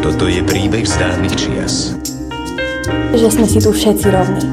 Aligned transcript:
Toto 0.00 0.24
je 0.24 0.40
príbeh 0.48 0.88
z 0.88 0.96
dávnych 0.96 1.36
čias. 1.36 1.92
Že 3.12 3.28
sme 3.28 3.44
si 3.44 3.60
tu 3.60 3.68
všetci 3.68 4.08
rovní. 4.08 4.48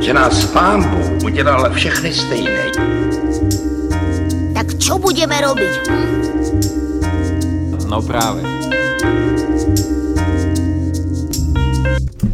Že 0.00 0.12
nás 0.16 0.48
pán 0.56 0.88
Bůh 0.88 1.28
udělal 1.28 1.68
všechny 1.76 2.16
stejné. 2.16 2.72
Tak 4.56 4.72
čo 4.80 4.96
budeme 4.96 5.36
robiť? 5.36 5.72
Hm? 5.92 6.08
No 7.92 8.00
práve. 8.00 8.40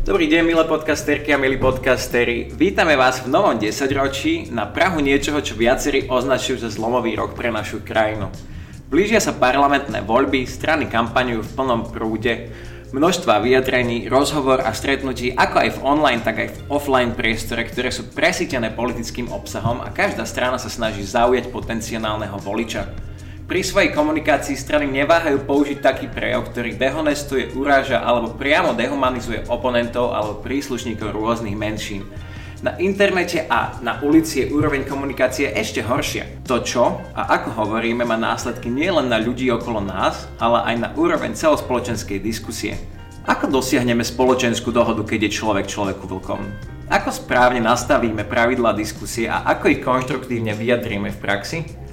Dobrý 0.08 0.24
deň, 0.24 0.40
milé 0.40 0.64
podcasterky 0.64 1.36
a 1.36 1.38
milí 1.38 1.60
podcastery. 1.60 2.48
Vítame 2.56 2.96
vás 2.96 3.20
v 3.20 3.28
novom 3.28 3.60
desaťročí 3.60 4.48
na 4.48 4.64
Prahu 4.64 5.04
niečoho, 5.04 5.36
čo 5.44 5.52
viacerí 5.52 6.08
označujú 6.08 6.64
za 6.64 6.72
zlomový 6.72 7.12
rok 7.12 7.36
pre 7.36 7.52
našu 7.52 7.84
krajinu. 7.84 8.32
Blížia 8.88 9.20
sa 9.20 9.36
parlamentné 9.36 10.00
voľby, 10.00 10.48
strany 10.48 10.88
kampaňujú 10.88 11.44
v 11.44 11.52
plnom 11.52 11.92
prúde, 11.92 12.48
množstva 12.96 13.44
vyjadrení, 13.44 14.08
rozhovor 14.08 14.64
a 14.64 14.72
stretnutí 14.72 15.36
ako 15.36 15.56
aj 15.60 15.70
v 15.76 15.82
online, 15.84 16.24
tak 16.24 16.40
aj 16.40 16.48
v 16.56 16.62
offline 16.72 17.12
priestore, 17.12 17.68
ktoré 17.68 17.92
sú 17.92 18.08
presítené 18.08 18.72
politickým 18.72 19.28
obsahom 19.28 19.84
a 19.84 19.92
každá 19.92 20.24
strana 20.24 20.56
sa 20.56 20.72
snaží 20.72 21.04
zaujať 21.04 21.52
potenciálneho 21.52 22.40
voliča. 22.40 23.07
Pri 23.48 23.64
svojej 23.64 23.96
komunikácii 23.96 24.60
strany 24.60 24.84
neváhajú 24.92 25.48
použiť 25.48 25.80
taký 25.80 26.04
prejav, 26.12 26.52
ktorý 26.52 26.76
dehonestuje, 26.76 27.56
uráža 27.56 27.96
alebo 28.04 28.36
priamo 28.36 28.76
dehumanizuje 28.76 29.48
oponentov 29.48 30.12
alebo 30.12 30.44
príslušníkov 30.44 31.16
rôznych 31.16 31.56
menšín. 31.56 32.04
Na 32.60 32.76
internete 32.76 33.48
a 33.48 33.80
na 33.80 34.04
ulici 34.04 34.44
je 34.44 34.52
úroveň 34.52 34.84
komunikácie 34.84 35.48
ešte 35.48 35.80
horšia. 35.80 36.44
To 36.44 36.60
čo 36.60 37.00
a 37.16 37.40
ako 37.40 37.56
hovoríme 37.56 38.04
má 38.04 38.20
následky 38.20 38.68
nielen 38.68 39.08
na 39.08 39.16
ľudí 39.16 39.48
okolo 39.48 39.80
nás, 39.80 40.28
ale 40.36 40.68
aj 40.68 40.74
na 40.84 40.88
úroveň 40.92 41.32
celospoločenskej 41.32 42.20
diskusie. 42.20 42.76
Ako 43.24 43.48
dosiahneme 43.48 44.04
spoločenskú 44.04 44.76
dohodu, 44.76 45.00
keď 45.08 45.24
je 45.24 45.40
človek 45.40 45.64
človeku 45.64 46.04
vlkom? 46.04 46.44
Ako 46.92 47.08
správne 47.16 47.64
nastavíme 47.64 48.28
pravidlá 48.28 48.76
diskusie 48.76 49.24
a 49.24 49.40
ako 49.48 49.72
ich 49.72 49.80
konštruktívne 49.80 50.52
vyjadríme 50.52 51.16
v 51.16 51.20
praxi? 51.24 51.87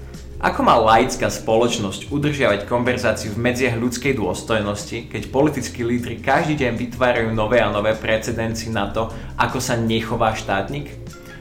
Ako 0.45 0.61
má 0.61 0.77
laická 0.77 1.25
spoločnosť 1.25 2.13
udržiavať 2.13 2.69
konverzáciu 2.69 3.33
v 3.33 3.49
medziach 3.49 3.81
ľudskej 3.81 4.13
dôstojnosti, 4.13 5.09
keď 5.09 5.33
politickí 5.33 5.81
lídry 5.81 6.21
každý 6.21 6.61
deň 6.61 6.77
vytvárajú 6.77 7.33
nové 7.33 7.65
a 7.65 7.73
nové 7.73 7.97
precedenci 7.97 8.69
na 8.69 8.93
to, 8.93 9.09
ako 9.41 9.57
sa 9.57 9.73
nechová 9.73 10.38
štátnik? 10.38 10.93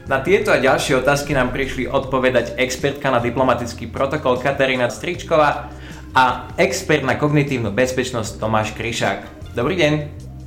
Na 0.09 0.25
tieto 0.25 0.49
a 0.49 0.57
ďalšie 0.57 1.05
otázky 1.05 1.37
nám 1.37 1.53
prišli 1.53 1.85
odpovedať 1.85 2.57
expertka 2.57 3.13
na 3.13 3.21
diplomatický 3.21 3.93
protokol 3.93 4.41
Katarína 4.41 4.89
Stričková 4.89 5.69
a 6.17 6.49
expert 6.57 7.05
na 7.05 7.13
kognitívnu 7.13 7.69
bezpečnosť 7.77 8.41
Tomáš 8.41 8.73
Kryšák. 8.73 9.53
Dobrý 9.53 9.77
deň. 9.85 9.93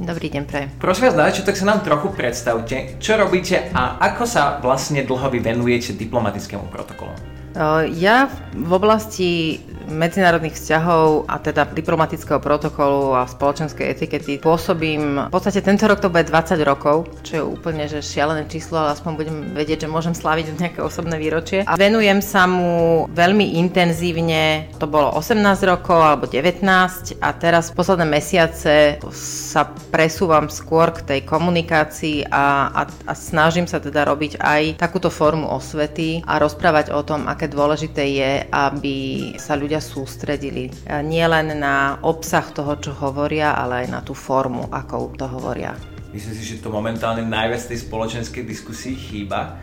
Dobrý 0.02 0.34
deň, 0.34 0.42
prajem. 0.50 0.68
Prosím 0.82 1.14
vás, 1.14 1.38
tak 1.38 1.54
sa 1.54 1.62
nám 1.62 1.86
trochu 1.86 2.10
predstavte, 2.10 2.98
čo 2.98 3.14
robíte 3.22 3.70
a 3.70 4.02
ako 4.02 4.26
sa 4.26 4.58
vlastne 4.58 5.06
dlho 5.06 5.30
vy 5.30 5.38
venujete 5.46 5.94
diplomatickému 5.94 6.66
protokolu. 6.74 7.37
Ja 7.90 8.30
v 8.54 8.70
oblasti 8.72 9.58
medzinárodných 9.88 10.54
vzťahov 10.54 11.26
a 11.26 11.40
teda 11.40 11.64
diplomatického 11.72 12.38
protokolu 12.38 13.16
a 13.16 13.24
spoločenskej 13.24 13.88
etikety 13.88 14.36
pôsobím, 14.38 15.28
v 15.28 15.32
podstate 15.32 15.64
tento 15.64 15.88
rok 15.88 15.98
to 15.98 16.12
bude 16.12 16.28
20 16.28 16.60
rokov, 16.62 17.08
čo 17.24 17.32
je 17.40 17.42
úplne 17.42 17.88
že 17.88 18.04
šialené 18.04 18.46
číslo, 18.46 18.78
ale 18.78 18.94
aspoň 18.94 19.12
budem 19.16 19.36
vedieť, 19.56 19.88
že 19.88 19.92
môžem 19.92 20.12
slaviť 20.12 20.54
nejaké 20.62 20.80
osobné 20.84 21.16
výročie. 21.16 21.64
A 21.64 21.74
venujem 21.74 22.20
sa 22.20 22.44
mu 22.44 23.08
veľmi 23.10 23.56
intenzívne, 23.56 24.68
to 24.76 24.84
bolo 24.84 25.16
18 25.16 25.40
rokov 25.64 25.98
alebo 25.98 26.28
19 26.28 26.62
a 27.18 27.28
teraz 27.34 27.72
posledné 27.72 28.04
mesiace 28.04 29.00
sa 29.10 29.64
presúvam 29.88 30.52
skôr 30.52 30.92
k 30.92 31.02
tej 31.02 31.20
komunikácii 31.24 32.28
a, 32.28 32.70
a, 32.70 32.82
a 33.08 33.12
snažím 33.16 33.64
sa 33.64 33.80
teda 33.80 34.04
robiť 34.04 34.38
aj 34.38 34.62
takúto 34.76 35.08
formu 35.08 35.48
osvety 35.48 36.20
a 36.28 36.36
rozprávať 36.36 36.92
o 36.92 37.00
tom, 37.02 37.24
aké 37.24 37.48
dôležité 37.48 38.04
je, 38.04 38.32
aby 38.52 38.96
sa 39.40 39.56
ľudia 39.56 39.77
ľudia 39.78 39.94
sústredili 39.94 40.74
nie 41.06 41.22
len 41.22 41.54
na 41.54 42.02
obsah 42.02 42.50
toho, 42.50 42.74
čo 42.82 42.90
hovoria, 42.98 43.54
ale 43.54 43.86
aj 43.86 43.88
na 43.94 44.00
tú 44.02 44.10
formu, 44.10 44.66
ako 44.74 45.14
to 45.14 45.30
hovoria. 45.30 45.78
Myslím 46.10 46.34
si, 46.34 46.42
že 46.42 46.58
to 46.58 46.74
momentálne 46.74 47.22
najviac 47.22 47.62
tej 47.70 47.86
spoločenskej 47.86 48.42
diskusii 48.42 48.98
chýba. 48.98 49.54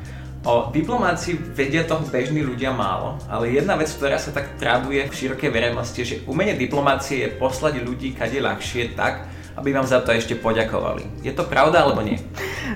O 0.46 0.72
diplomácii 0.72 1.58
vedia 1.58 1.84
toho 1.84 2.06
bežní 2.08 2.46
ľudia 2.46 2.72
málo, 2.72 3.18
ale 3.28 3.58
jedna 3.58 3.76
vec, 3.76 3.90
ktorá 3.92 4.16
sa 4.16 4.32
tak 4.32 4.56
traduje 4.56 5.04
v 5.04 5.12
širokej 5.12 5.50
verejnosti, 5.52 6.02
že 6.06 6.22
umenie 6.30 6.56
diplomácie 6.56 7.26
je 7.26 7.36
poslať 7.36 7.82
ľudí 7.84 8.16
kade 8.16 8.40
ľahšie 8.40 8.96
tak, 8.96 9.26
aby 9.56 9.72
vám 9.72 9.88
za 9.88 10.04
to 10.04 10.12
ešte 10.12 10.36
poďakovali. 10.36 11.24
Je 11.24 11.32
to 11.32 11.48
pravda 11.48 11.88
alebo 11.88 12.04
nie? 12.04 12.20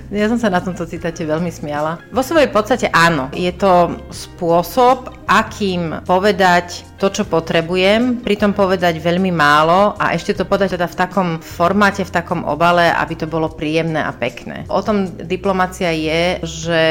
Ja 0.09 0.25
som 0.31 0.41
sa 0.41 0.50
na 0.50 0.63
tomto 0.63 0.88
citáte 0.88 1.22
veľmi 1.28 1.51
smiala. 1.51 2.01
Vo 2.09 2.23
svojej 2.25 2.50
podstate 2.50 2.88
áno. 2.90 3.29
Je 3.35 3.51
to 3.53 4.00
spôsob, 4.09 5.13
akým 5.29 6.01
povedať 6.07 6.88
to, 6.97 7.13
čo 7.13 7.23
potrebujem, 7.29 8.19
pritom 8.25 8.51
povedať 8.51 8.97
veľmi 9.00 9.29
málo 9.31 9.95
a 9.95 10.17
ešte 10.17 10.35
to 10.35 10.44
podať 10.44 10.75
teda 10.75 10.90
v 10.90 11.00
takom 11.00 11.29
formáte, 11.40 12.01
v 12.03 12.12
takom 12.12 12.44
obale, 12.44 12.90
aby 12.91 13.13
to 13.16 13.28
bolo 13.29 13.53
príjemné 13.53 14.01
a 14.01 14.11
pekné. 14.11 14.66
O 14.67 14.81
tom 14.81 15.07
diplomácia 15.16 15.94
je, 15.94 16.44
že 16.44 16.81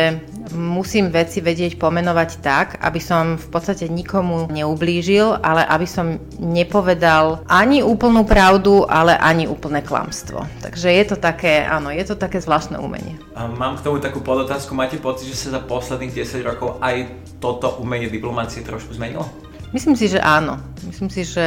musím 0.54 1.10
veci 1.10 1.40
vedieť 1.40 1.76
pomenovať 1.76 2.30
tak, 2.40 2.66
aby 2.80 3.00
som 3.00 3.36
v 3.36 3.48
podstate 3.48 3.88
nikomu 3.88 4.46
neublížil, 4.48 5.40
ale 5.42 5.64
aby 5.66 5.86
som 5.88 6.20
nepovedal 6.38 7.42
ani 7.48 7.82
úplnú 7.82 8.22
pravdu, 8.28 8.86
ale 8.86 9.16
ani 9.16 9.48
úplné 9.48 9.82
klamstvo. 9.82 10.44
Takže 10.60 10.88
je 10.92 11.04
to 11.08 11.16
také, 11.16 11.64
áno, 11.64 11.90
je 11.90 12.04
to 12.04 12.14
také 12.14 12.38
zvláštne 12.38 12.78
umenie. 12.78 13.16
Mám 13.34 13.80
k 13.80 13.84
tomu 13.86 13.98
takú 13.98 14.20
podotázku. 14.20 14.76
Máte 14.76 15.00
pocit, 15.00 15.30
že 15.30 15.48
sa 15.48 15.58
za 15.58 15.60
posledných 15.64 16.14
10 16.14 16.44
rokov 16.44 16.78
aj 16.78 17.10
toto 17.38 17.78
umenie 17.82 18.10
diplomácie 18.10 18.62
trošku 18.62 18.94
zmenilo? 18.94 19.47
Myslím 19.68 20.00
si, 20.00 20.08
že 20.08 20.16
áno. 20.16 20.56
Myslím 20.88 21.10
si, 21.12 21.26
že 21.26 21.46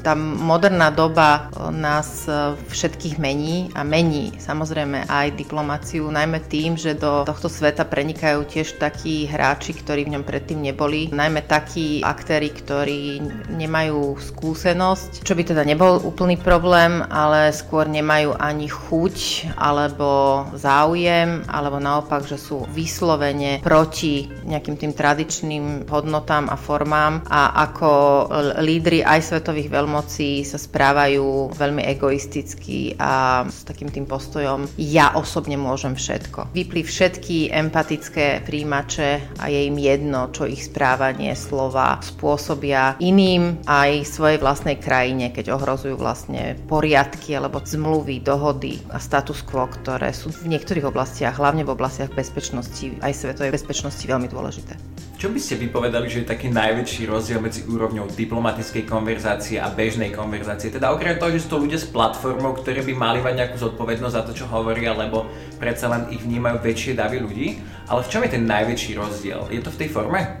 tá 0.00 0.16
moderná 0.16 0.88
doba 0.88 1.52
nás 1.68 2.24
e, 2.24 2.56
všetkých 2.70 3.20
mení 3.20 3.68
a 3.74 3.82
mení 3.82 4.32
samozrejme 4.38 5.10
aj 5.10 5.34
diplomáciu, 5.36 6.06
najmä 6.08 6.46
tým, 6.46 6.78
že 6.78 6.96
do 6.96 7.26
tohto 7.26 7.50
sveta 7.50 7.84
prenikajú 7.84 8.46
tiež 8.46 8.78
takí 8.80 9.26
hráči, 9.26 9.74
ktorí 9.76 10.06
v 10.06 10.16
ňom 10.16 10.24
predtým 10.24 10.62
neboli, 10.62 11.10
najmä 11.10 11.44
takí 11.44 12.00
aktéry, 12.06 12.54
ktorí 12.54 13.20
nemajú 13.50 14.16
skúsenosť, 14.16 15.26
čo 15.26 15.34
by 15.34 15.42
teda 15.42 15.66
nebol 15.66 16.00
úplný 16.00 16.38
problém, 16.38 17.02
ale 17.10 17.50
skôr 17.50 17.90
nemajú 17.90 18.38
ani 18.38 18.70
chuť 18.70 19.16
alebo 19.58 20.46
záujem, 20.54 21.44
alebo 21.50 21.82
naopak, 21.82 22.24
že 22.24 22.38
sú 22.38 22.64
vyslovene 22.70 23.60
proti 23.60 24.30
nejakým 24.46 24.76
tým 24.78 24.92
tradičným 24.94 25.90
hodnotám 25.90 26.46
a 26.46 26.56
formám 26.56 27.26
a 27.26 27.57
ako 27.58 27.90
lídry 28.62 29.02
aj 29.02 29.34
svetových 29.34 29.74
veľmocí 29.74 30.46
sa 30.46 30.62
správajú 30.62 31.50
veľmi 31.58 31.82
egoisticky 31.90 32.94
a 32.94 33.42
s 33.42 33.66
takým 33.66 33.90
tým 33.90 34.06
postojom 34.06 34.70
ja 34.78 35.18
osobne 35.18 35.58
môžem 35.58 35.98
všetko. 35.98 36.54
Vypli 36.54 36.86
všetky 36.86 37.50
empatické 37.50 38.46
príjimače 38.46 39.34
a 39.42 39.50
je 39.50 39.66
im 39.66 39.74
jedno, 39.74 40.30
čo 40.30 40.46
ich 40.46 40.70
správanie, 40.70 41.34
slova 41.34 41.98
spôsobia 41.98 42.94
iným 43.02 43.58
aj 43.66 44.06
svojej 44.06 44.38
vlastnej 44.38 44.78
krajine, 44.78 45.34
keď 45.34 45.58
ohrozujú 45.58 45.98
vlastne 45.98 46.54
poriadky 46.70 47.34
alebo 47.34 47.58
zmluvy, 47.58 48.22
dohody 48.22 48.78
a 48.94 49.02
status 49.02 49.42
quo, 49.42 49.66
ktoré 49.66 50.14
sú 50.14 50.30
v 50.30 50.54
niektorých 50.54 50.86
oblastiach, 50.86 51.34
hlavne 51.42 51.66
v 51.66 51.74
oblastiach 51.74 52.14
bezpečnosti, 52.14 52.94
aj 53.02 53.12
svetovej 53.18 53.50
bezpečnosti 53.50 54.04
veľmi 54.06 54.30
dôležité. 54.30 54.97
Čo 55.18 55.34
by 55.34 55.40
ste 55.42 55.58
vypovedali, 55.58 56.06
že 56.06 56.22
je 56.22 56.30
taký 56.30 56.46
najväčší 56.46 57.10
rozdiel 57.10 57.42
medzi 57.42 57.66
úrovňou 57.66 58.06
diplomatickej 58.14 58.86
konverzácie 58.86 59.58
a 59.58 59.66
bežnej 59.66 60.14
konverzácie? 60.14 60.70
Teda 60.70 60.94
okrem 60.94 61.18
toho, 61.18 61.34
že 61.34 61.42
sú 61.42 61.58
to 61.58 61.62
ľudia 61.66 61.74
s 61.74 61.90
platformou, 61.90 62.54
ktorí 62.54 62.86
by 62.86 62.94
mali 62.94 63.18
mať 63.18 63.34
nejakú 63.34 63.58
zodpovednosť 63.58 64.14
za 64.14 64.22
to, 64.22 64.30
čo 64.30 64.46
hovoria, 64.46 64.94
lebo 64.94 65.26
predsa 65.58 65.90
len 65.90 66.06
ich 66.14 66.22
vnímajú 66.22 66.62
väčšie 66.62 66.94
davy 66.94 67.18
ľudí. 67.18 67.58
Ale 67.90 68.06
v 68.06 68.10
čom 68.14 68.22
je 68.22 68.30
ten 68.30 68.46
najväčší 68.46 68.94
rozdiel? 68.94 69.42
Je 69.50 69.58
to 69.58 69.74
v 69.74 69.78
tej 69.82 69.88
forme? 69.90 70.38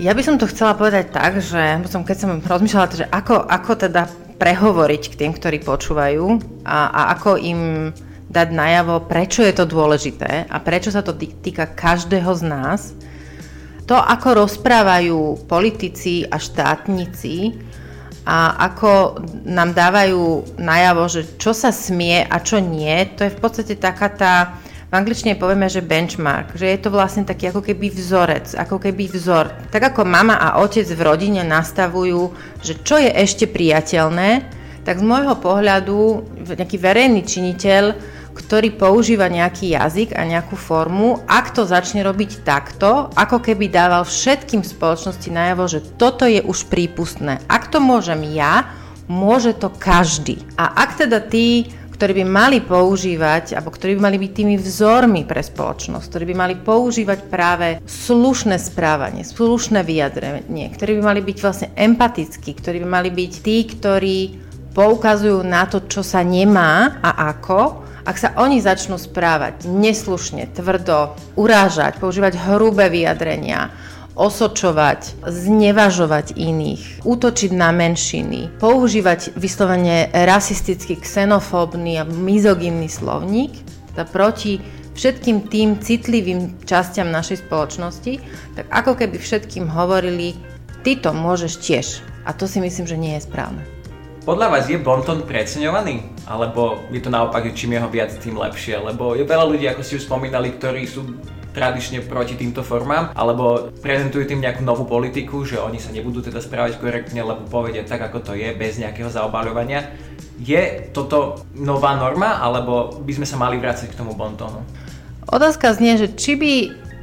Ja 0.00 0.16
by 0.16 0.24
som 0.24 0.40
to 0.40 0.48
chcela 0.48 0.72
povedať 0.72 1.12
tak, 1.12 1.44
že 1.44 1.84
som, 1.84 2.00
keď 2.00 2.16
som 2.16 2.40
rozmýšľala, 2.40 2.96
že 2.96 3.04
ako, 3.12 3.44
ako 3.44 3.72
teda 3.76 4.08
prehovoriť 4.40 5.02
k 5.12 5.18
tým, 5.20 5.36
ktorí 5.36 5.60
počúvajú 5.60 6.40
a, 6.64 6.88
a 6.88 7.00
ako 7.12 7.36
im 7.36 7.92
dať 8.32 8.48
najavo, 8.56 9.04
prečo 9.04 9.44
je 9.44 9.52
to 9.52 9.68
dôležité 9.68 10.48
a 10.48 10.56
prečo 10.64 10.88
sa 10.88 11.04
to 11.04 11.12
týka 11.12 11.68
každého 11.68 12.32
z 12.32 12.42
nás, 12.48 12.96
to, 13.86 13.96
ako 13.98 14.46
rozprávajú 14.46 15.46
politici 15.50 16.22
a 16.26 16.38
štátnici 16.38 17.56
a 18.22 18.54
ako 18.70 19.18
nám 19.42 19.74
dávajú 19.74 20.54
najavo, 20.62 21.04
že 21.10 21.22
čo 21.36 21.50
sa 21.50 21.74
smie 21.74 22.22
a 22.22 22.38
čo 22.38 22.62
nie, 22.62 22.94
to 23.18 23.26
je 23.26 23.34
v 23.34 23.40
podstate 23.42 23.74
taká 23.78 24.08
tá 24.12 24.34
v 24.92 25.00
angličtine 25.00 25.40
povieme, 25.40 25.72
že 25.72 25.80
benchmark, 25.80 26.52
že 26.52 26.68
je 26.68 26.76
to 26.84 26.92
vlastne 26.92 27.24
taký 27.24 27.48
ako 27.48 27.64
keby 27.64 27.88
vzorec, 27.88 28.52
ako 28.52 28.76
keby 28.76 29.08
vzor. 29.08 29.48
Tak 29.72 29.96
ako 29.96 30.04
mama 30.04 30.36
a 30.36 30.60
otec 30.60 30.84
v 30.84 31.00
rodine 31.00 31.40
nastavujú, 31.40 32.28
že 32.60 32.76
čo 32.84 33.00
je 33.00 33.08
ešte 33.08 33.48
priateľné, 33.48 34.44
tak 34.84 35.00
z 35.00 35.04
môjho 35.08 35.40
pohľadu 35.40 36.28
nejaký 36.44 36.76
verejný 36.76 37.24
činiteľ 37.24 37.84
ktorý 38.32 38.74
používa 38.74 39.28
nejaký 39.28 39.76
jazyk 39.76 40.16
a 40.16 40.24
nejakú 40.24 40.56
formu, 40.56 41.20
ak 41.28 41.52
to 41.52 41.68
začne 41.68 42.00
robiť 42.02 42.42
takto, 42.42 43.12
ako 43.12 43.44
keby 43.44 43.68
dával 43.68 44.08
všetkým 44.08 44.64
spoločnosti 44.64 45.28
najavo, 45.28 45.64
že 45.68 45.80
toto 46.00 46.24
je 46.24 46.40
už 46.40 46.68
prípustné. 46.72 47.38
Ak 47.46 47.68
to 47.68 47.78
môžem 47.78 48.24
ja, 48.32 48.72
môže 49.06 49.52
to 49.56 49.68
každý. 49.68 50.40
A 50.56 50.72
ak 50.72 51.04
teda 51.04 51.20
tí, 51.20 51.68
ktorí 52.02 52.18
by 52.18 52.26
mali 52.26 52.58
používať, 52.58 53.54
alebo 53.54 53.70
ktorí 53.70 53.94
by 53.94 54.10
mali 54.10 54.18
byť 54.18 54.32
tými 54.34 54.56
vzormi 54.58 55.22
pre 55.22 55.38
spoločnosť, 55.38 56.02
ktorí 56.10 56.24
by 56.32 56.34
mali 56.34 56.54
používať 56.58 57.30
práve 57.30 57.78
slušné 57.86 58.58
správanie, 58.58 59.22
slušné 59.22 59.86
vyjadrenie, 59.86 60.72
ktorí 60.74 60.98
by 60.98 61.02
mali 61.14 61.20
byť 61.22 61.38
vlastne 61.38 61.68
empatickí, 61.78 62.58
ktorí 62.58 62.82
by 62.82 62.88
mali 62.90 63.10
byť 63.14 63.32
tí, 63.38 63.56
ktorí 63.70 64.18
poukazujú 64.74 65.46
na 65.46 65.68
to, 65.68 65.84
čo 65.86 66.02
sa 66.02 66.24
nemá 66.26 66.98
a 66.98 67.30
ako, 67.30 67.91
ak 68.02 68.16
sa 68.18 68.28
oni 68.34 68.58
začnú 68.58 68.98
správať 68.98 69.66
neslušne, 69.70 70.50
tvrdo, 70.50 71.14
urážať, 71.38 72.02
používať 72.02 72.34
hrubé 72.38 72.90
vyjadrenia, 72.90 73.70
osočovať, 74.12 75.24
znevažovať 75.24 76.36
iných, 76.36 77.00
útočiť 77.06 77.50
na 77.56 77.72
menšiny, 77.72 78.60
používať 78.60 79.32
vyslovene 79.38 80.12
rasistický, 80.12 81.00
xenofóbny 81.00 81.96
a 81.96 82.04
mizogynný 82.04 82.92
slovník, 82.92 83.56
teda 83.92 84.04
proti 84.04 84.60
všetkým 84.92 85.48
tým 85.48 85.80
citlivým 85.80 86.68
častiam 86.68 87.08
našej 87.08 87.48
spoločnosti, 87.48 88.20
tak 88.56 88.68
ako 88.68 89.00
keby 89.00 89.16
všetkým 89.16 89.64
hovorili, 89.64 90.36
ty 90.84 91.00
to 91.00 91.16
môžeš 91.16 91.52
tiež. 91.64 91.86
A 92.28 92.36
to 92.36 92.44
si 92.44 92.60
myslím, 92.60 92.86
že 92.86 93.00
nie 93.00 93.16
je 93.16 93.26
správne. 93.26 93.81
Podľa 94.22 94.54
vás 94.54 94.70
je 94.70 94.78
Bonton 94.78 95.26
preceňovaný? 95.26 96.06
Alebo 96.30 96.78
je 96.94 97.02
to 97.02 97.10
naopak, 97.10 97.42
že 97.50 97.58
čím 97.58 97.74
jeho 97.74 97.90
viac, 97.90 98.14
tým 98.22 98.38
lepšie? 98.38 98.78
Lebo 98.78 99.18
je 99.18 99.26
veľa 99.26 99.50
ľudí, 99.50 99.66
ako 99.66 99.82
ste 99.82 99.98
už 99.98 100.06
spomínali, 100.06 100.54
ktorí 100.54 100.86
sú 100.86 101.18
tradične 101.50 102.06
proti 102.06 102.38
týmto 102.38 102.62
formám, 102.62 103.10
alebo 103.18 103.74
prezentujú 103.82 104.30
tým 104.30 104.38
nejakú 104.38 104.62
novú 104.62 104.86
politiku, 104.86 105.42
že 105.42 105.58
oni 105.58 105.82
sa 105.82 105.90
nebudú 105.90 106.22
teda 106.22 106.38
správať 106.38 106.78
korektne, 106.78 107.18
lebo 107.18 107.50
povedia 107.50 107.82
tak, 107.82 107.98
ako 107.98 108.22
to 108.22 108.32
je, 108.38 108.54
bez 108.54 108.78
nejakého 108.78 109.10
zaobaľovania. 109.10 109.90
Je 110.38 110.86
toto 110.94 111.42
nová 111.58 111.98
norma, 111.98 112.38
alebo 112.38 113.02
by 113.02 113.12
sme 113.18 113.26
sa 113.26 113.34
mali 113.34 113.58
vrácať 113.58 113.90
k 113.90 113.98
tomu 113.98 114.14
bontónu? 114.14 114.62
Otázka 115.26 115.74
znie, 115.74 115.98
že 115.98 116.14
či 116.14 116.38
by 116.38 116.52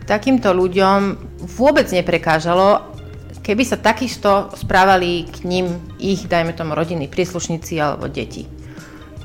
takýmto 0.07 0.56
ľuďom 0.56 1.19
vôbec 1.45 1.86
neprekážalo, 1.92 2.88
keby 3.50 3.66
sa 3.66 3.81
takisto 3.81 4.54
správali 4.54 5.25
k 5.25 5.42
ním 5.42 5.81
ich, 5.98 6.30
dajme 6.30 6.54
tomu, 6.54 6.78
rodiny, 6.78 7.10
príslušníci 7.10 7.81
alebo 7.81 8.06
deti. 8.06 8.46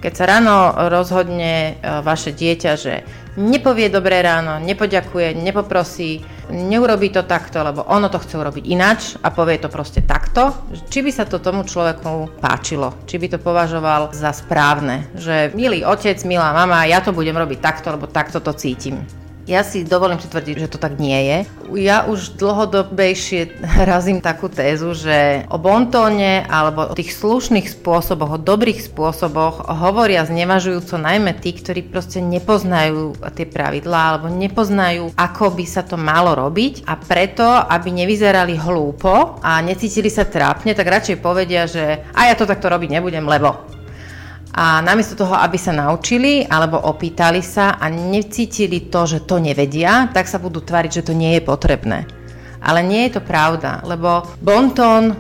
Keď 0.01 0.13
sa 0.17 0.25
ráno 0.25 0.73
rozhodne 0.89 1.77
e, 1.77 2.01
vaše 2.01 2.33
dieťa, 2.33 2.73
že 2.77 3.05
nepovie 3.37 3.93
dobré 3.93 4.25
ráno, 4.25 4.61
nepoďakuje, 4.65 5.37
nepoprosí, 5.37 6.25
neurobi 6.53 7.13
to 7.13 7.25
takto, 7.25 7.61
lebo 7.61 7.85
ono 7.85 8.09
to 8.09 8.21
chce 8.21 8.37
urobiť 8.37 8.65
ináč 8.69 9.01
a 9.21 9.29
povie 9.33 9.61
to 9.61 9.69
proste 9.69 10.05
takto, 10.09 10.57
či 10.89 11.05
by 11.05 11.13
sa 11.13 11.25
to 11.29 11.41
tomu 11.41 11.65
človeku 11.65 12.41
páčilo, 12.41 13.05
či 13.05 13.21
by 13.21 13.33
to 13.33 13.39
považoval 13.41 14.13
za 14.13 14.33
správne, 14.33 15.09
že 15.17 15.53
milý 15.57 15.85
otec, 15.85 16.21
milá 16.25 16.53
mama, 16.53 16.89
ja 16.89 17.01
to 17.05 17.13
budem 17.17 17.37
robiť 17.37 17.61
takto, 17.61 17.93
lebo 17.93 18.09
takto 18.09 18.45
to 18.45 18.53
cítim. 18.57 19.24
Ja 19.45 19.61
si 19.61 19.85
dovolím 19.85 20.17
si 20.17 20.25
tvrdiť, 20.25 20.57
že 20.57 20.73
to 20.73 20.79
tak 20.81 20.97
nie 20.97 21.21
je. 21.21 21.39
Ja 21.77 22.09
už 22.09 22.41
dlhodobejšie 22.41 23.61
razím 23.91 24.25
takú 24.25 24.49
tézu, 24.49 24.97
že 24.97 25.45
o 25.53 25.61
bontóne 25.61 26.49
alebo 26.49 26.89
o 26.89 26.97
tých 26.97 27.13
slušných 27.13 27.69
spôsoboch, 27.69 28.37
o 28.37 28.41
dobrých 28.41 28.81
spôsoboch 28.89 29.69
hovoria 29.69 30.25
znevažujúco 30.25 30.97
najmä 30.97 31.37
tí, 31.37 31.53
ktorí 31.53 31.85
proste 31.85 32.25
nepoznajú 32.25 33.21
tie 33.37 33.45
pravidlá 33.45 34.17
alebo 34.17 34.33
nepoznajú, 34.33 35.13
ako 35.13 35.53
by 35.53 35.65
sa 35.69 35.85
to 35.85 36.01
malo 36.01 36.33
robiť 36.33 36.89
a 36.89 36.97
preto, 36.97 37.45
aby 37.45 37.93
nevyzerali 37.93 38.57
hlúpo 38.57 39.45
a 39.45 39.61
necítili 39.61 40.09
sa 40.09 40.25
trápne, 40.25 40.73
tak 40.73 40.89
radšej 40.89 41.21
povedia, 41.21 41.69
že 41.69 42.01
a 42.17 42.33
ja 42.33 42.35
to 42.35 42.49
takto 42.49 42.73
robiť 42.73 42.97
nebudem, 42.97 43.29
lebo 43.29 43.75
a 44.55 44.79
namiesto 44.79 45.19
toho, 45.19 45.35
aby 45.35 45.59
sa 45.59 45.75
naučili 45.75 46.47
alebo 46.47 46.79
opýtali 46.79 47.43
sa 47.43 47.75
a 47.75 47.91
necítili 47.91 48.87
to, 48.87 49.03
že 49.03 49.27
to 49.27 49.43
nevedia, 49.43 50.07
tak 50.15 50.31
sa 50.31 50.39
budú 50.39 50.63
tvariť, 50.63 51.03
že 51.03 51.07
to 51.11 51.13
nie 51.13 51.35
je 51.35 51.43
potrebné. 51.43 52.07
Ale 52.63 52.87
nie 52.87 53.11
je 53.11 53.19
to 53.19 53.23
pravda, 53.27 53.83
lebo 53.83 54.23
bonton, 54.39 55.19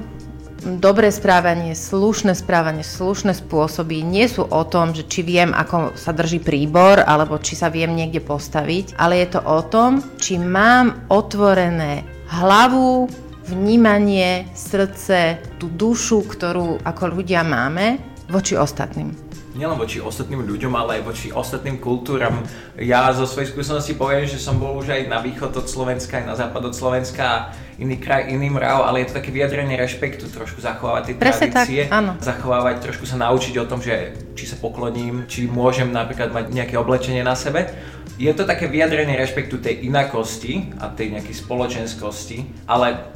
dobré 0.78 1.10
správanie, 1.10 1.74
slušné 1.74 2.32
správanie, 2.38 2.86
slušné 2.86 3.34
spôsoby 3.34 4.06
nie 4.06 4.30
sú 4.30 4.46
o 4.46 4.62
tom, 4.64 4.94
že 4.94 5.04
či 5.04 5.26
viem, 5.26 5.50
ako 5.50 5.98
sa 5.98 6.14
drží 6.14 6.40
príbor, 6.40 7.02
alebo 7.02 7.36
či 7.42 7.58
sa 7.58 7.68
viem 7.68 7.92
niekde 7.92 8.22
postaviť, 8.22 8.96
ale 8.96 9.20
je 9.20 9.28
to 9.34 9.40
o 9.44 9.60
tom, 9.66 10.00
či 10.16 10.38
mám 10.38 11.10
otvorené 11.10 12.06
hlavu, 12.30 13.10
vnímanie, 13.44 14.48
srdce, 14.56 15.36
tú 15.60 15.68
dušu, 15.68 16.24
ktorú 16.24 16.80
ako 16.80 17.12
ľudia 17.12 17.44
máme 17.44 18.00
voči 18.32 18.56
ostatným 18.56 19.23
nielen 19.54 19.78
voči 19.78 20.02
ostatným 20.02 20.42
ľuďom, 20.42 20.74
ale 20.74 21.00
aj 21.00 21.02
voči 21.06 21.28
ostatným 21.30 21.78
kultúram. 21.78 22.42
Ja 22.74 23.14
zo 23.14 23.24
svojej 23.24 23.54
skúsenosti 23.54 23.94
poviem, 23.94 24.26
že 24.26 24.42
som 24.42 24.58
bol 24.58 24.74
už 24.76 24.90
aj 24.90 25.02
na 25.06 25.22
východ 25.22 25.54
od 25.54 25.66
Slovenska, 25.70 26.18
aj 26.18 26.26
na 26.26 26.34
západ 26.34 26.70
od 26.70 26.74
Slovenska, 26.74 27.54
iný 27.78 27.98
kraj, 27.98 28.26
iný 28.30 28.50
mrav, 28.50 28.86
ale 28.86 29.02
je 29.02 29.14
to 29.14 29.18
také 29.22 29.30
vyjadrenie 29.30 29.78
rešpektu, 29.78 30.26
trošku 30.26 30.58
zachovávať 30.58 31.02
tie 31.06 31.14
Presne 31.18 31.48
tradície, 31.50 31.82
tak, 31.86 31.94
áno. 31.94 32.12
zachovávať, 32.18 32.74
trošku 32.82 33.06
sa 33.06 33.16
naučiť 33.18 33.54
o 33.62 33.66
tom, 33.66 33.78
že 33.78 34.14
či 34.34 34.44
sa 34.46 34.58
pokloním, 34.58 35.26
či 35.30 35.46
môžem 35.46 35.90
napríklad 35.90 36.34
mať 36.34 36.50
nejaké 36.50 36.74
oblečenie 36.74 37.22
na 37.22 37.38
sebe. 37.38 37.70
Je 38.14 38.30
to 38.30 38.46
také 38.46 38.70
vyjadrenie 38.70 39.18
rešpektu 39.18 39.58
tej 39.58 39.90
inakosti 39.90 40.70
a 40.78 40.90
tej 40.90 41.18
nejakej 41.18 41.34
spoločenskosti, 41.34 42.66
ale 42.70 43.10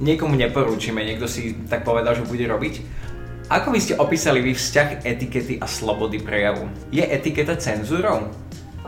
niekomu 0.00 0.36
neporúčime, 0.36 1.04
niekto 1.04 1.24
si 1.24 1.56
tak 1.68 1.84
povedal, 1.84 2.16
že 2.16 2.28
bude 2.28 2.44
robiť. 2.44 2.74
Ako 3.52 3.68
by 3.68 3.84
ste 3.84 4.00
opísali 4.00 4.40
vy 4.40 4.56
vzťah 4.56 5.04
etikety 5.04 5.60
a 5.60 5.68
slobody 5.68 6.16
prejavu? 6.16 6.72
Je 6.88 7.04
etiketa 7.04 7.52
cenzúrou? 7.60 8.32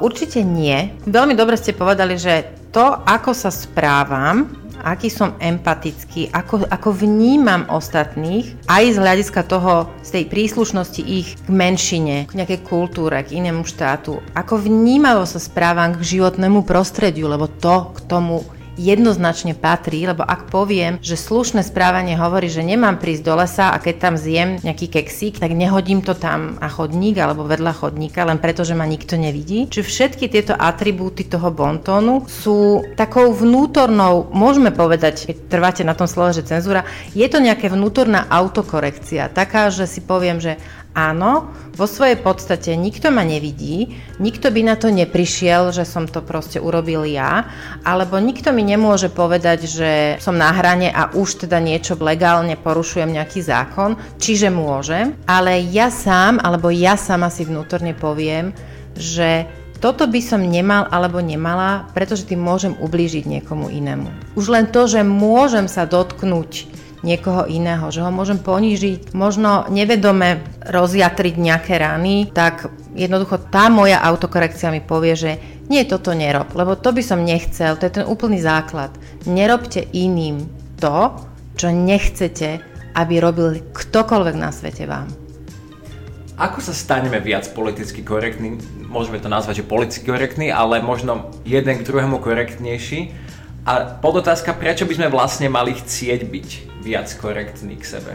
Určite 0.01 0.41
nie. 0.41 0.89
Veľmi 1.05 1.37
dobre 1.37 1.61
ste 1.61 1.77
povedali, 1.77 2.17
že 2.17 2.49
to, 2.73 3.05
ako 3.05 3.37
sa 3.37 3.53
správam, 3.53 4.49
aký 4.81 5.13
som 5.13 5.37
empatický, 5.37 6.33
ako, 6.33 6.65
ako 6.73 6.97
vnímam 6.97 7.69
ostatných, 7.69 8.57
aj 8.65 8.85
z 8.97 8.99
hľadiska 9.05 9.45
toho, 9.45 9.93
z 10.01 10.17
tej 10.17 10.25
príslušnosti 10.33 11.03
ich 11.05 11.37
k 11.45 11.49
menšine, 11.53 12.25
k 12.25 12.33
nejakej 12.33 12.65
kultúre, 12.65 13.21
k 13.21 13.37
inému 13.45 13.69
štátu, 13.69 14.25
ako 14.33 14.65
vnímavo 14.65 15.29
sa 15.29 15.37
správam 15.37 15.93
k 15.93 16.17
životnému 16.17 16.65
prostrediu, 16.65 17.29
lebo 17.29 17.53
to 17.53 17.93
k 17.97 17.99
tomu 18.09 18.49
jednoznačne 18.77 19.55
patrí, 19.55 20.05
lebo 20.07 20.23
ak 20.27 20.51
poviem, 20.51 20.99
že 21.01 21.19
slušné 21.19 21.63
správanie 21.63 22.19
hovorí, 22.19 22.51
že 22.51 22.67
nemám 22.67 22.99
prísť 22.99 23.23
do 23.23 23.35
lesa 23.39 23.67
a 23.71 23.79
keď 23.79 23.95
tam 23.99 24.15
zjem 24.19 24.59
nejaký 24.63 24.87
keksík, 24.91 25.39
tak 25.39 25.55
nehodím 25.55 26.03
to 26.03 26.15
tam 26.15 26.59
na 26.59 26.71
chodník 26.71 27.19
alebo 27.19 27.47
vedľa 27.47 27.73
chodníka, 27.75 28.27
len 28.27 28.43
preto, 28.43 28.67
že 28.67 28.75
ma 28.75 28.87
nikto 28.87 29.15
nevidí. 29.15 29.71
Čiže 29.71 29.87
všetky 29.87 30.27
tieto 30.31 30.55
atribúty 30.55 31.27
toho 31.27 31.51
bontónu 31.55 32.27
sú 32.27 32.83
takou 32.99 33.31
vnútornou, 33.31 34.31
môžeme 34.35 34.75
povedať, 34.75 35.31
keď 35.31 35.37
trváte 35.51 35.83
na 35.87 35.95
tom 35.95 36.11
slove, 36.11 36.35
že 36.35 36.47
cenzúra, 36.47 36.87
je 37.15 37.27
to 37.31 37.39
nejaká 37.39 37.71
vnútorná 37.71 38.27
autokorekcia, 38.29 39.31
taká, 39.31 39.71
že 39.71 39.87
si 39.87 40.03
poviem, 40.03 40.43
že 40.43 40.59
Áno, 40.95 41.51
vo 41.75 41.91
svojej 41.91 42.15
podstate 42.23 42.79
nikto 42.79 43.11
ma 43.11 43.27
nevidí, 43.27 43.99
nikto 44.23 44.47
by 44.55 44.63
na 44.63 44.79
to 44.79 44.95
neprišiel, 44.95 45.75
že 45.75 45.83
som 45.83 46.07
to 46.07 46.23
proste 46.23 46.63
urobil 46.63 47.03
ja, 47.03 47.51
alebo 47.83 48.15
nikto 48.23 48.55
mi 48.55 48.63
nemôže 48.63 49.11
povedať, 49.11 49.67
že 49.67 49.91
som 50.23 50.39
na 50.39 50.55
hrane 50.55 50.95
a 50.95 51.11
už 51.11 51.51
teda 51.51 51.59
niečo 51.59 51.99
legálne 51.99 52.55
porušujem 52.55 53.11
nejaký 53.11 53.43
zákon, 53.43 53.99
čiže 54.23 54.55
môžem, 54.55 55.19
ale 55.27 55.67
ja 55.67 55.91
sám, 55.91 56.39
alebo 56.39 56.71
ja 56.71 56.95
sama 56.95 57.27
si 57.27 57.43
vnútorne 57.43 57.91
poviem, 57.99 58.55
že 58.95 59.51
toto 59.83 60.07
by 60.07 60.23
som 60.23 60.47
nemal 60.47 60.87
alebo 60.95 61.19
nemala, 61.19 61.91
pretože 61.91 62.31
tým 62.31 62.39
môžem 62.39 62.79
ublížiť 62.79 63.27
niekomu 63.27 63.67
inému. 63.67 64.39
Už 64.39 64.47
len 64.47 64.71
to, 64.71 64.87
že 64.87 65.03
môžem 65.03 65.67
sa 65.67 65.91
dotknúť 65.91 66.71
niekoho 67.05 67.45
iného, 67.45 67.85
že 67.93 68.01
ho 68.01 68.09
môžem 68.09 68.41
ponížiť, 68.41 69.13
možno 69.13 69.69
nevedome 69.69 70.41
rozjatriť 70.65 71.35
nejaké 71.37 71.77
rany, 71.77 72.33
tak 72.33 72.73
jednoducho 72.97 73.37
tá 73.53 73.69
moja 73.69 74.01
autokorekcia 74.01 74.73
mi 74.73 74.81
povie, 74.81 75.13
že 75.13 75.33
nie, 75.69 75.85
toto 75.85 76.17
nerob, 76.17 76.57
lebo 76.57 76.81
to 76.81 76.97
by 76.97 77.05
som 77.05 77.25
nechcel, 77.25 77.77
to 77.77 77.85
je 77.85 78.01
ten 78.01 78.07
úplný 78.09 78.41
základ. 78.41 78.93
Nerobte 79.29 79.85
iným 79.93 80.49
to, 80.81 81.13
čo 81.61 81.69
nechcete, 81.69 82.65
aby 82.97 83.15
robil 83.21 83.61
ktokoľvek 83.73 84.37
na 84.41 84.51
svete 84.51 84.89
vám. 84.89 85.09
Ako 86.35 86.59
sa 86.59 86.75
staneme 86.75 87.23
viac 87.23 87.47
politicky 87.55 88.03
korektní? 88.03 88.59
Môžeme 88.91 89.23
to 89.23 89.31
nazvať, 89.31 89.63
že 89.63 89.71
politicky 89.71 90.03
korektní, 90.03 90.51
ale 90.51 90.83
možno 90.83 91.31
jeden 91.47 91.79
k 91.79 91.87
druhému 91.87 92.19
korektnejší. 92.19 93.15
A 93.65 93.97
podotázka, 94.03 94.53
prečo 94.59 94.83
by 94.85 94.99
sme 94.99 95.09
vlastne 95.15 95.47
mali 95.47 95.79
chcieť 95.79 96.21
byť 96.27 96.74
viac 96.85 97.09
korektní 97.17 97.81
k 97.81 97.85
sebe? 97.85 98.13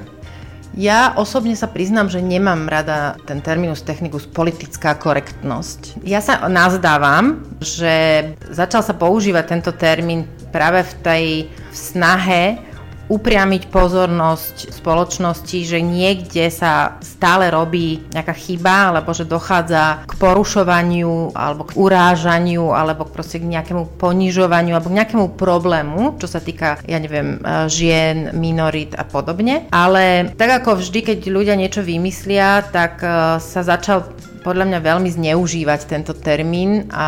Ja 0.77 1.17
osobne 1.17 1.57
sa 1.57 1.65
priznám, 1.65 2.13
že 2.13 2.21
nemám 2.21 2.69
rada 2.69 3.17
ten 3.25 3.41
terminus 3.41 3.81
technicus 3.81 4.29
politická 4.29 4.93
korektnosť. 4.93 6.05
Ja 6.05 6.21
sa 6.21 6.45
nazdávam, 6.45 7.41
že 7.57 8.29
začal 8.53 8.85
sa 8.85 8.93
používať 8.93 9.45
tento 9.49 9.73
termín 9.73 10.29
práve 10.53 10.85
v 10.85 10.93
tej 11.01 11.25
snahe 11.73 12.68
upriamiť 13.09 13.73
pozornosť 13.73 14.69
spoločnosti, 14.69 15.59
že 15.65 15.81
niekde 15.81 16.45
sa 16.53 17.01
stále 17.01 17.49
robí 17.49 18.05
nejaká 18.13 18.37
chyba, 18.37 18.93
alebo 18.93 19.11
že 19.11 19.25
dochádza 19.25 20.05
k 20.05 20.13
porušovaniu, 20.15 21.33
alebo 21.33 21.65
k 21.65 21.73
urážaniu, 21.73 22.71
alebo 22.71 23.09
proste 23.09 23.41
k 23.41 23.49
nejakému 23.49 23.97
ponižovaniu, 23.97 24.77
alebo 24.77 24.93
k 24.93 24.97
nejakému 25.01 25.27
problému, 25.33 26.21
čo 26.21 26.29
sa 26.29 26.37
týka, 26.37 26.77
ja 26.85 27.01
neviem, 27.01 27.41
e, 27.41 27.65
žien, 27.65 28.31
minorit 28.37 28.93
a 28.93 29.03
podobne. 29.03 29.65
Ale 29.73 30.29
tak 30.37 30.61
ako 30.61 30.77
vždy, 30.77 30.99
keď 31.01 31.19
ľudia 31.33 31.57
niečo 31.57 31.81
vymyslia, 31.81 32.61
tak 32.69 33.01
e, 33.01 33.41
sa 33.41 33.61
začal 33.65 34.05
podľa 34.39 34.65
mňa 34.71 34.79
veľmi 34.79 35.09
zneužívať 35.11 35.79
tento 35.85 36.15
termín 36.15 36.87
a 36.91 37.07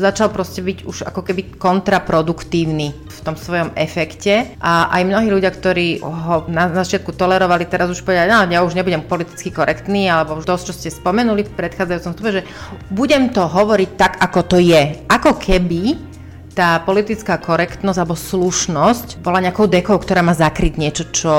začal 0.00 0.32
proste 0.32 0.64
byť 0.64 0.78
už 0.88 1.04
ako 1.06 1.20
keby 1.20 1.60
kontraproduktívny 1.60 2.88
v 2.92 3.18
tom 3.20 3.36
svojom 3.36 3.76
efekte 3.76 4.56
a 4.58 4.88
aj 4.88 5.02
mnohí 5.04 5.28
ľudia, 5.28 5.52
ktorí 5.52 6.00
ho 6.00 6.48
na 6.48 6.72
začiatku 6.72 7.12
tolerovali, 7.12 7.68
teraz 7.68 7.92
už 7.92 8.00
povedali, 8.00 8.32
no 8.32 8.48
ja 8.48 8.64
už 8.64 8.72
nebudem 8.72 9.04
politicky 9.04 9.52
korektný, 9.52 10.08
alebo 10.08 10.40
už 10.40 10.48
dosť, 10.48 10.64
čo 10.72 10.76
ste 10.76 10.88
spomenuli 10.88 11.44
v 11.44 11.56
predchádzajúcom 11.56 12.12
stupe, 12.16 12.36
že 12.40 12.46
budem 12.88 13.28
to 13.28 13.44
hovoriť 13.44 13.90
tak, 14.00 14.16
ako 14.20 14.40
to 14.48 14.58
je. 14.60 15.04
Ako 15.12 15.36
keby 15.36 16.10
tá 16.50 16.82
politická 16.82 17.38
korektnosť 17.38 17.98
alebo 18.02 18.18
slušnosť 18.18 19.22
bola 19.22 19.38
nejakou 19.40 19.70
dekou, 19.70 19.96
ktorá 19.96 20.20
má 20.20 20.34
zakryť 20.34 20.74
niečo, 20.76 21.04
čo 21.14 21.32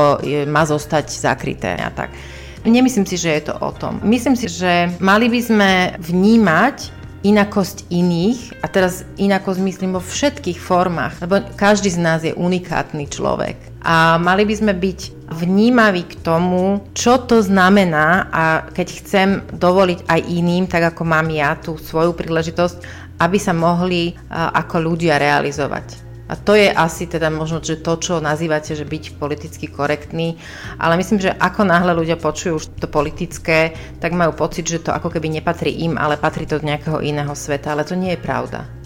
má 0.48 0.63
zostať 0.63 1.12
zakryté 1.12 1.75
a 1.75 1.91
tak. 1.91 2.13
Nemyslím 2.61 3.09
si, 3.09 3.17
že 3.17 3.41
je 3.41 3.43
to 3.49 3.57
o 3.57 3.73
tom. 3.73 3.97
Myslím 4.05 4.37
si, 4.37 4.45
že 4.45 4.93
mali 5.01 5.27
by 5.27 5.39
sme 5.41 5.71
vnímať 5.97 7.01
inakosť 7.21 7.89
iných, 7.93 8.61
a 8.61 8.69
teraz 8.69 9.05
inakosť 9.17 9.59
myslím 9.61 9.93
vo 9.93 10.01
všetkých 10.01 10.57
formách, 10.57 11.21
lebo 11.21 11.41
každý 11.53 11.93
z 11.93 11.99
nás 12.01 12.25
je 12.25 12.33
unikátny 12.33 13.05
človek. 13.09 13.57
A 13.85 14.17
mali 14.17 14.45
by 14.45 14.55
sme 14.57 14.73
byť 14.73 15.29
vnímaví 15.29 16.05
k 16.05 16.17
tomu, 16.21 16.85
čo 16.97 17.21
to 17.21 17.41
znamená 17.45 18.29
a 18.33 18.43
keď 18.73 18.87
chcem 18.89 19.29
dovoliť 19.53 20.05
aj 20.09 20.21
iným, 20.29 20.65
tak 20.65 20.93
ako 20.93 21.01
mám 21.05 21.29
ja 21.29 21.57
tú 21.57 21.77
svoju 21.77 22.13
príležitosť, 22.13 22.77
aby 23.21 23.37
sa 23.37 23.53
mohli 23.53 24.17
ako 24.33 24.81
ľudia 24.81 25.21
realizovať. 25.21 26.10
A 26.31 26.39
to 26.39 26.55
je 26.55 26.71
asi 26.71 27.11
teda 27.11 27.27
možno, 27.27 27.59
že 27.59 27.83
to, 27.83 28.00
čo 28.00 28.23
nazývate, 28.23 28.71
že 28.71 28.88
byť 28.88 29.19
politicky 29.19 29.67
korektný, 29.67 30.39
ale 30.79 30.95
myslím, 30.95 31.19
že 31.19 31.35
ako 31.35 31.67
náhle 31.67 31.91
ľudia 31.91 32.15
počujú 32.15 32.53
už 32.55 32.65
to 32.79 32.88
politické, 32.88 33.75
tak 34.00 34.15
majú 34.15 34.31
pocit, 34.31 34.63
že 34.63 34.79
to 34.79 34.95
ako 34.95 35.11
keby 35.11 35.27
nepatrí 35.27 35.83
im, 35.83 36.00
ale 36.00 36.15
patrí 36.15 36.47
to 36.47 36.55
z 36.55 36.71
nejakého 36.71 37.03
iného 37.03 37.35
sveta, 37.35 37.75
ale 37.75 37.83
to 37.83 38.00
nie 38.00 38.15
je 38.15 38.23
pravda 38.23 38.80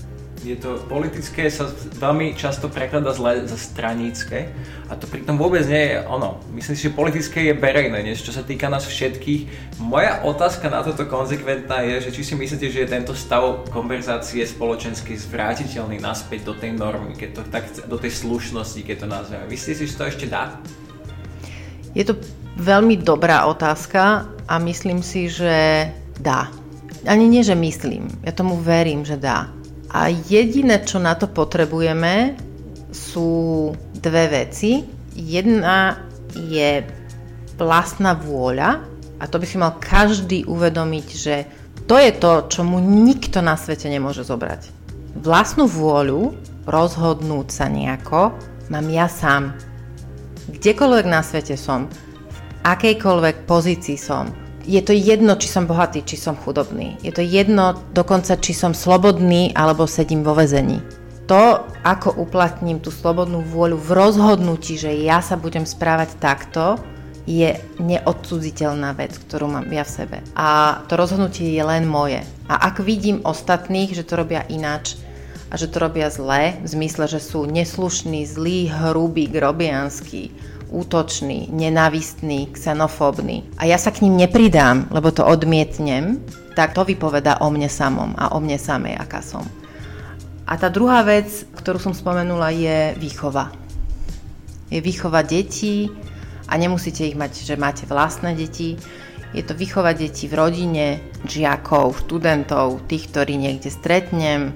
je 0.45 0.57
to 0.61 0.77
politické, 0.85 1.49
sa 1.49 1.65
veľmi 1.97 2.37
často 2.37 2.69
prekladá 2.69 3.09
zle 3.17 3.49
za 3.49 3.57
stranícke 3.57 4.53
a 4.85 4.93
to 4.93 5.09
pritom 5.09 5.41
vôbec 5.41 5.65
nie 5.65 5.97
je 5.97 6.05
ono. 6.05 6.37
Myslím 6.53 6.77
si, 6.77 6.85
že 6.85 6.93
politické 6.93 7.49
je 7.49 7.57
verejné, 7.57 8.05
než 8.05 8.21
čo 8.21 8.29
sa 8.29 8.45
týka 8.45 8.69
nás 8.69 8.85
všetkých. 8.85 9.73
Moja 9.81 10.21
otázka 10.21 10.69
na 10.69 10.85
toto 10.85 11.09
konzekventná 11.09 11.81
je, 11.89 12.05
že 12.05 12.13
či 12.13 12.21
si 12.21 12.33
myslíte, 12.37 12.69
že 12.69 12.85
je 12.85 12.93
tento 12.93 13.17
stav 13.17 13.65
konverzácie 13.73 14.45
spoločensky 14.45 15.17
zvrátiteľný 15.17 15.97
naspäť 15.97 16.45
do 16.45 16.53
tej 16.53 16.77
normy, 16.77 17.17
keď 17.17 17.29
to 17.33 17.41
tak, 17.49 17.65
do 17.89 17.97
tej 17.97 18.13
slušnosti, 18.13 18.85
keď 18.85 18.95
to 19.01 19.07
nazveme. 19.09 19.49
Myslíte 19.49 19.81
si, 19.81 19.89
že 19.89 19.97
to 19.97 20.05
ešte 20.05 20.29
dá? 20.29 20.61
Je 21.97 22.05
to 22.05 22.13
veľmi 22.61 23.01
dobrá 23.01 23.49
otázka 23.49 24.29
a 24.45 24.55
myslím 24.61 25.01
si, 25.01 25.25
že 25.25 25.89
dá. 26.21 26.53
Ani 27.05 27.29
nie, 27.29 27.45
že 27.45 27.53
myslím, 27.53 28.09
ja 28.25 28.33
tomu 28.33 28.57
verím, 28.57 29.05
že 29.05 29.17
dá. 29.17 29.49
A 29.95 30.11
jediné, 30.11 30.83
čo 30.83 30.99
na 30.99 31.15
to 31.15 31.31
potrebujeme, 31.31 32.35
sú 32.91 33.71
dve 33.95 34.27
veci. 34.27 34.83
Jedna 35.15 36.03
je 36.35 36.83
vlastná 37.55 38.11
vôľa 38.19 38.83
a 39.19 39.23
to 39.31 39.39
by 39.39 39.45
si 39.47 39.55
mal 39.55 39.79
každý 39.79 40.43
uvedomiť, 40.43 41.07
že 41.15 41.35
to 41.87 41.95
je 41.95 42.11
to, 42.11 42.51
čo 42.51 42.67
mu 42.67 42.83
nikto 42.83 43.39
na 43.39 43.55
svete 43.55 43.87
nemôže 43.87 44.27
zobrať. 44.27 44.67
Vlastnú 45.15 45.63
vôľu 45.63 46.35
rozhodnúť 46.67 47.47
sa 47.47 47.71
nejako 47.71 48.35
mám 48.67 48.87
ja 48.91 49.07
sám. 49.07 49.55
Kdekoľvek 50.51 51.05
na 51.07 51.23
svete 51.23 51.55
som, 51.55 51.87
v 51.87 52.39
akejkoľvek 52.67 53.47
pozícii 53.47 53.95
som, 53.95 54.44
je 54.65 54.81
to 54.81 54.91
jedno, 54.91 55.37
či 55.37 55.47
som 55.47 55.69
bohatý, 55.69 56.01
či 56.01 56.17
som 56.17 56.33
chudobný. 56.33 56.97
Je 57.05 57.13
to 57.13 57.21
jedno 57.21 57.77
dokonca, 57.93 58.35
či 58.41 58.51
som 58.51 58.73
slobodný 58.73 59.53
alebo 59.53 59.85
sedím 59.85 60.25
vo 60.25 60.33
vezení. 60.33 60.81
To, 61.25 61.65
ako 61.81 62.21
uplatním 62.21 62.77
tú 62.81 62.93
slobodnú 62.93 63.41
vôľu 63.41 63.81
v 63.81 63.89
rozhodnutí, 63.97 64.77
že 64.77 64.93
ja 64.93 65.25
sa 65.25 65.37
budem 65.37 65.65
správať 65.65 66.17
takto, 66.21 66.77
je 67.25 67.57
neodcudziteľná 67.81 68.93
vec, 68.93 69.17
ktorú 69.17 69.49
mám 69.49 69.65
ja 69.73 69.81
v 69.81 69.95
sebe. 70.05 70.17
A 70.37 70.81
to 70.85 70.93
rozhodnutie 70.93 71.57
je 71.57 71.63
len 71.65 71.89
moje. 71.89 72.21
A 72.45 72.69
ak 72.69 72.85
vidím 72.85 73.25
ostatných, 73.25 73.97
že 73.97 74.05
to 74.05 74.21
robia 74.21 74.45
ináč 74.45 75.01
a 75.49 75.57
že 75.57 75.65
to 75.65 75.81
robia 75.81 76.13
zle, 76.13 76.53
v 76.61 76.67
zmysle, 76.69 77.09
že 77.09 77.17
sú 77.17 77.49
neslušní, 77.49 78.29
zlí, 78.29 78.69
hrubí, 78.69 79.25
grobianskí, 79.25 80.29
útočný, 80.69 81.49
nenávistný, 81.53 82.53
xenofóbny 82.53 83.45
a 83.61 83.69
ja 83.69 83.77
sa 83.77 83.93
k 83.93 84.05
ním 84.05 84.17
nepridám, 84.25 84.89
lebo 84.89 85.13
to 85.13 85.25
odmietnem, 85.25 86.21
tak 86.55 86.73
to 86.73 86.87
vypoveda 86.87 87.43
o 87.43 87.51
mne 87.51 87.67
samom 87.67 88.15
a 88.15 88.33
o 88.33 88.39
mne 88.39 88.55
samej, 88.55 88.95
aká 88.95 89.19
som. 89.19 89.43
A 90.45 90.55
tá 90.61 90.69
druhá 90.69 91.01
vec, 91.01 91.27
ktorú 91.57 91.81
som 91.81 91.93
spomenula, 91.97 92.53
je 92.53 92.93
výchova. 93.01 93.49
Je 94.69 94.77
výchova 94.77 95.25
detí 95.25 95.89
a 96.45 96.53
nemusíte 96.53 97.01
ich 97.01 97.17
mať, 97.17 97.41
že 97.41 97.57
máte 97.57 97.89
vlastné 97.89 98.37
deti. 98.37 98.77
Je 99.33 99.41
to 99.41 99.57
výchova 99.57 99.97
detí 99.97 100.29
v 100.29 100.37
rodine, 100.37 100.85
žiakov, 101.25 102.05
študentov, 102.05 102.85
tých, 102.85 103.09
ktorí 103.09 103.41
niekde 103.41 103.73
stretnem. 103.73 104.53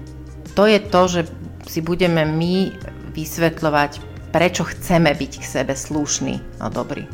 To 0.54 0.70
je 0.70 0.78
to, 0.78 1.02
že 1.10 1.22
si 1.66 1.82
budeme 1.82 2.22
my 2.22 2.70
vysvetľovať, 3.12 4.09
prečo 4.30 4.66
chceme 4.66 5.12
byť 5.14 5.32
k 5.42 5.46
sebe 5.46 5.74
slušní 5.74 6.62
a 6.62 6.70
dobrí. 6.70 7.10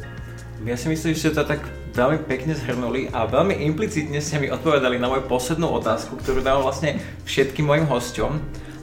Ja 0.65 0.75
si 0.75 0.89
myslím, 0.89 1.13
že 1.13 1.29
ste 1.29 1.37
to 1.37 1.45
tak 1.45 1.61
veľmi 1.95 2.25
pekne 2.27 2.57
zhrnuli 2.57 3.13
a 3.13 3.29
veľmi 3.29 3.63
implicitne 3.71 4.19
ste 4.19 4.41
mi 4.41 4.51
odpovedali 4.51 4.99
na 4.99 5.07
moju 5.07 5.23
poslednú 5.29 5.71
otázku, 5.79 6.19
ktorú 6.19 6.43
dávam 6.43 6.65
vlastne 6.65 6.99
všetkým 7.23 7.69
mojim 7.69 7.85
hosťom. 7.87 8.35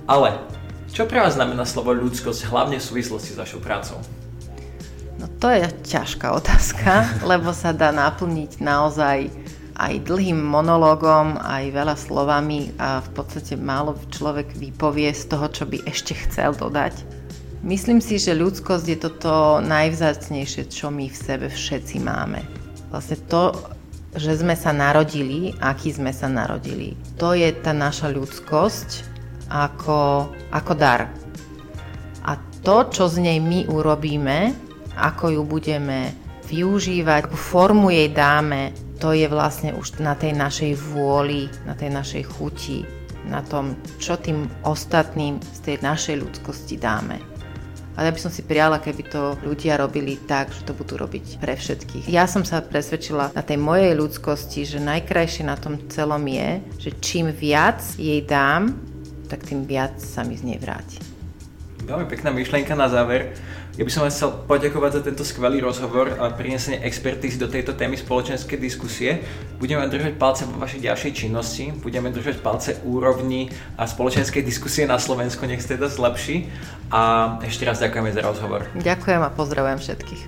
Ale 0.06 0.38
čo 0.92 1.04
pre 1.08 1.20
vás 1.20 1.36
znamená 1.36 1.64
slovo 1.64 1.92
ľudskosť, 1.92 2.48
hlavne 2.48 2.76
v 2.80 2.84
súvislosti 2.84 3.32
s 3.34 3.40
vašou 3.40 3.60
prácou? 3.60 3.98
No 5.20 5.26
to 5.40 5.52
je 5.52 5.66
ťažká 5.88 6.32
otázka, 6.32 7.06
lebo 7.30 7.52
sa 7.52 7.74
dá 7.74 7.92
naplniť 7.92 8.60
naozaj 8.60 9.32
aj 9.72 10.04
dlhým 10.04 10.36
monológom, 10.36 11.40
aj 11.40 11.72
veľa 11.72 11.96
slovami 11.96 12.76
a 12.76 13.00
v 13.00 13.10
podstate 13.16 13.56
málo 13.56 13.96
človek 14.12 14.52
vypovie 14.52 15.10
z 15.16 15.32
toho, 15.32 15.48
čo 15.48 15.64
by 15.64 15.82
ešte 15.88 16.12
chcel 16.28 16.52
dodať. 16.54 17.21
Myslím 17.62 18.02
si, 18.02 18.18
že 18.18 18.34
ľudskosť 18.34 18.86
je 18.90 18.98
toto 18.98 19.62
najvzácnejšie, 19.62 20.66
čo 20.66 20.90
my 20.90 21.06
v 21.06 21.14
sebe 21.14 21.46
všetci 21.46 22.02
máme. 22.02 22.42
Vlastne 22.90 23.14
to, 23.30 23.54
že 24.18 24.42
sme 24.42 24.58
sa 24.58 24.74
narodili, 24.74 25.54
aký 25.62 25.94
sme 25.94 26.10
sa 26.10 26.26
narodili. 26.26 26.98
To 27.22 27.38
je 27.38 27.54
tá 27.54 27.70
naša 27.70 28.10
ľudskosť 28.10 29.06
ako, 29.46 30.26
ako 30.50 30.72
dar. 30.74 31.06
A 32.26 32.34
to, 32.66 32.90
čo 32.90 33.06
z 33.06 33.22
nej 33.30 33.38
my 33.38 33.70
urobíme, 33.70 34.58
ako 34.98 35.30
ju 35.30 35.42
budeme 35.46 36.18
využívať, 36.50 37.30
akú 37.30 37.38
formu 37.38 37.94
jej 37.94 38.10
dáme, 38.10 38.74
to 38.98 39.14
je 39.14 39.30
vlastne 39.30 39.70
už 39.70 40.02
na 40.02 40.18
tej 40.18 40.34
našej 40.34 40.74
vôli, 40.82 41.46
na 41.62 41.78
tej 41.78 41.94
našej 41.94 42.26
chuti, 42.26 42.82
na 43.30 43.38
tom, 43.46 43.78
čo 44.02 44.18
tým 44.18 44.50
ostatným 44.66 45.38
z 45.38 45.58
tej 45.62 45.76
našej 45.78 46.26
ľudskosti 46.26 46.74
dáme. 46.74 47.31
Ale 47.92 48.08
ja 48.08 48.16
by 48.16 48.20
som 48.24 48.32
si 48.32 48.40
prijala, 48.40 48.80
keby 48.80 49.02
to 49.12 49.36
ľudia 49.44 49.76
robili 49.76 50.16
tak, 50.16 50.48
že 50.48 50.64
to 50.64 50.72
budú 50.72 50.96
robiť 50.96 51.36
pre 51.36 51.52
všetkých. 51.52 52.08
Ja 52.08 52.24
som 52.24 52.40
sa 52.40 52.64
presvedčila 52.64 53.36
na 53.36 53.42
tej 53.44 53.60
mojej 53.60 53.92
ľudskosti, 53.92 54.64
že 54.64 54.80
najkrajšie 54.80 55.44
na 55.44 55.60
tom 55.60 55.76
celom 55.92 56.24
je, 56.24 56.64
že 56.80 56.90
čím 57.04 57.28
viac 57.28 57.84
jej 58.00 58.24
dám, 58.24 58.72
tak 59.28 59.44
tým 59.44 59.68
viac 59.68 60.00
sa 60.00 60.24
mi 60.24 60.36
z 60.36 60.44
nej 60.44 60.58
vráti. 60.60 61.00
Veľmi 61.84 62.08
pekná 62.08 62.32
myšlienka 62.32 62.72
na 62.72 62.88
záver. 62.88 63.36
Ja 63.72 63.88
by 63.88 63.92
som 63.92 64.04
vás 64.04 64.20
chcel 64.20 64.36
poďakovať 64.44 65.00
za 65.00 65.00
tento 65.00 65.24
skvelý 65.24 65.64
rozhovor 65.64 66.20
a 66.20 66.28
prinesenie 66.28 66.84
expertízy 66.84 67.40
do 67.40 67.48
tejto 67.48 67.72
témy 67.72 67.96
spoločenskej 67.96 68.60
diskusie. 68.60 69.24
Budeme 69.56 69.88
držať 69.88 70.20
palce 70.20 70.44
vo 70.44 70.60
vašej 70.60 70.84
ďalšej 70.84 71.12
činnosti, 71.16 71.72
budeme 71.80 72.12
držať 72.12 72.44
palce 72.44 72.76
úrovni 72.84 73.48
a 73.80 73.88
spoločenskej 73.88 74.44
diskusie 74.44 74.84
na 74.84 75.00
Slovensku, 75.00 75.48
nech 75.48 75.64
sa 75.64 75.80
teda 75.80 75.88
zlepší. 75.88 76.52
A 76.92 77.40
ešte 77.40 77.64
raz 77.64 77.80
ďakujeme 77.80 78.12
za 78.12 78.20
rozhovor. 78.20 78.68
Ďakujem 78.76 79.20
a 79.24 79.32
pozdravujem 79.32 79.80
všetkých. 79.80 80.22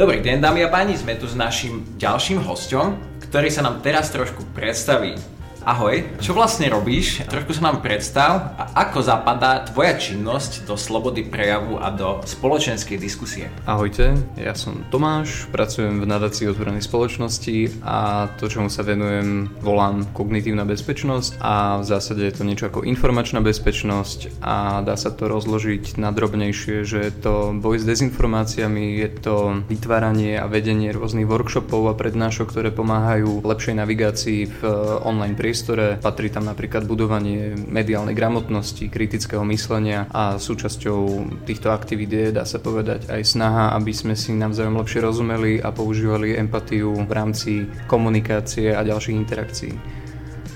Dobrý 0.00 0.24
deň, 0.24 0.40
dámy 0.40 0.64
a 0.64 0.72
páni, 0.72 0.96
sme 0.96 1.12
tu 1.20 1.28
s 1.28 1.36
našim 1.36 1.84
ďalším 2.00 2.40
hostom, 2.40 2.96
ktorý 3.28 3.52
sa 3.52 3.68
nám 3.68 3.84
teraz 3.84 4.08
trošku 4.08 4.48
predstaví. 4.56 5.37
Ahoj, 5.66 6.22
čo 6.22 6.38
vlastne 6.38 6.70
robíš? 6.70 7.26
Trošku 7.26 7.50
sa 7.50 7.66
nám 7.66 7.82
predstav 7.82 8.54
a 8.54 8.78
ako 8.86 9.02
zapadá 9.02 9.66
tvoja 9.66 9.98
činnosť 9.98 10.62
do 10.70 10.78
slobody 10.78 11.26
prejavu 11.26 11.82
a 11.82 11.90
do 11.90 12.22
spoločenskej 12.22 12.94
diskusie? 12.94 13.50
Ahojte, 13.66 14.14
ja 14.38 14.54
som 14.54 14.86
Tomáš, 14.94 15.50
pracujem 15.50 15.98
v 15.98 16.06
nadácii 16.06 16.46
otvorenej 16.46 16.86
spoločnosti 16.86 17.82
a 17.82 18.30
to, 18.38 18.46
čomu 18.46 18.70
sa 18.70 18.86
venujem, 18.86 19.50
volám 19.58 20.06
kognitívna 20.14 20.62
bezpečnosť 20.62 21.42
a 21.42 21.82
v 21.82 21.84
zásade 21.90 22.22
je 22.22 22.34
to 22.38 22.46
niečo 22.46 22.70
ako 22.70 22.86
informačná 22.86 23.42
bezpečnosť 23.42 24.38
a 24.38 24.86
dá 24.86 24.94
sa 24.94 25.10
to 25.10 25.26
rozložiť 25.26 25.98
na 25.98 26.14
drobnejšie, 26.14 26.86
že 26.86 26.98
je 27.02 27.12
to 27.18 27.50
boj 27.58 27.82
s 27.82 27.84
dezinformáciami, 27.84 29.02
je 29.02 29.10
to 29.10 29.34
vytváranie 29.66 30.38
a 30.38 30.46
vedenie 30.46 30.94
rôznych 30.94 31.26
workshopov 31.26 31.90
a 31.90 31.98
prednášok, 31.98 32.46
ktoré 32.46 32.70
pomáhajú 32.70 33.42
lepšej 33.42 33.74
navigácii 33.74 34.40
v 34.46 34.60
online 35.02 35.34
priestore 35.34 35.47
priestore. 35.48 35.96
Patrí 35.96 36.28
tam 36.28 36.44
napríklad 36.44 36.84
budovanie 36.84 37.56
mediálnej 37.56 38.12
gramotnosti, 38.12 38.92
kritického 38.92 39.40
myslenia 39.48 40.04
a 40.12 40.36
súčasťou 40.36 41.24
týchto 41.48 41.72
aktivít 41.72 42.12
je, 42.12 42.26
dá 42.36 42.44
sa 42.44 42.60
povedať, 42.60 43.08
aj 43.08 43.24
snaha, 43.24 43.72
aby 43.72 43.96
sme 43.96 44.12
si 44.12 44.36
navzájom 44.36 44.76
lepšie 44.76 45.00
rozumeli 45.00 45.56
a 45.64 45.72
používali 45.72 46.36
empatiu 46.36 46.92
v 46.92 47.12
rámci 47.16 47.64
komunikácie 47.88 48.76
a 48.76 48.84
ďalších 48.84 49.16
interakcií. 49.16 49.72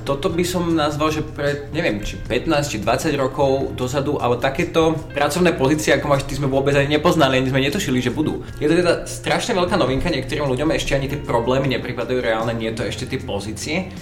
Toto 0.03 0.35
by 0.35 0.43
som 0.43 0.75
nazval, 0.75 1.15
že 1.15 1.23
pred, 1.23 1.71
neviem, 1.71 2.03
či 2.03 2.19
15 2.19 2.69
či 2.69 2.77
20 2.83 3.15
rokov 3.17 3.73
dozadu, 3.79 4.19
ale 4.19 4.37
takéto 4.43 4.99
pracovné 5.15 5.55
pozície, 5.55 5.95
ako 5.95 6.11
máš, 6.11 6.27
ty 6.27 6.37
sme 6.37 6.51
vôbec 6.51 6.75
ani 6.75 6.99
nepoznali, 6.99 7.39
ani 7.39 7.49
sme 7.49 7.63
netušili, 7.63 8.03
že 8.03 8.11
budú. 8.11 8.43
Je 8.59 8.67
to 8.67 8.77
teda 8.83 9.07
strašne 9.07 9.55
veľká 9.55 9.79
novinka, 9.79 10.11
niektorým 10.11 10.51
ľuďom 10.51 10.75
ešte 10.75 10.99
ani 10.99 11.07
tie 11.07 11.23
problémy 11.23 11.71
nepripadajú 11.79 12.19
reálne, 12.19 12.51
nie 12.51 12.75
to 12.75 12.83
ešte 12.83 13.07
tie 13.09 13.23
pozície 13.23 13.95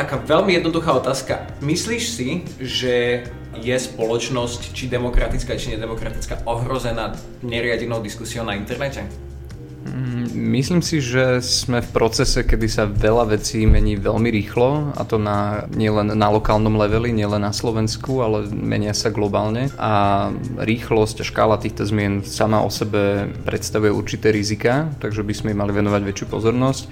taká 0.00 0.16
veľmi 0.16 0.56
jednoduchá 0.56 0.96
otázka. 0.96 1.44
Myslíš 1.60 2.04
si, 2.08 2.28
že 2.56 3.28
je 3.60 3.76
spoločnosť, 3.76 4.72
či 4.72 4.88
demokratická, 4.88 5.60
či 5.60 5.76
nedemokratická, 5.76 6.48
ohrozená 6.48 7.12
neriadenou 7.44 8.00
diskusiou 8.00 8.48
na 8.48 8.56
internete? 8.56 9.04
Mm, 9.80 10.52
myslím 10.56 10.80
si, 10.80 11.00
že 11.04 11.40
sme 11.44 11.84
v 11.84 11.92
procese, 11.92 12.44
kedy 12.44 12.68
sa 12.68 12.84
veľa 12.88 13.36
vecí 13.36 13.64
mení 13.64 13.96
veľmi 13.96 14.28
rýchlo 14.28 14.92
a 14.96 15.02
to 15.04 15.16
na, 15.20 15.68
nielen 15.72 16.16
na 16.16 16.28
lokálnom 16.32 16.76
leveli, 16.80 17.12
nielen 17.12 17.44
na 17.44 17.52
Slovensku, 17.52 18.24
ale 18.24 18.48
menia 18.52 18.92
sa 18.92 19.12
globálne 19.12 19.72
a 19.80 20.28
rýchlosť 20.60 21.24
a 21.24 21.28
škála 21.28 21.56
týchto 21.60 21.84
zmien 21.88 22.24
sama 22.24 22.60
o 22.64 22.68
sebe 22.72 23.32
predstavuje 23.44 23.92
určité 23.92 24.32
rizika, 24.32 24.92
takže 25.00 25.24
by 25.24 25.32
sme 25.36 25.52
im 25.56 25.60
mali 25.64 25.72
venovať 25.72 26.02
väčšiu 26.04 26.26
pozornosť 26.28 26.84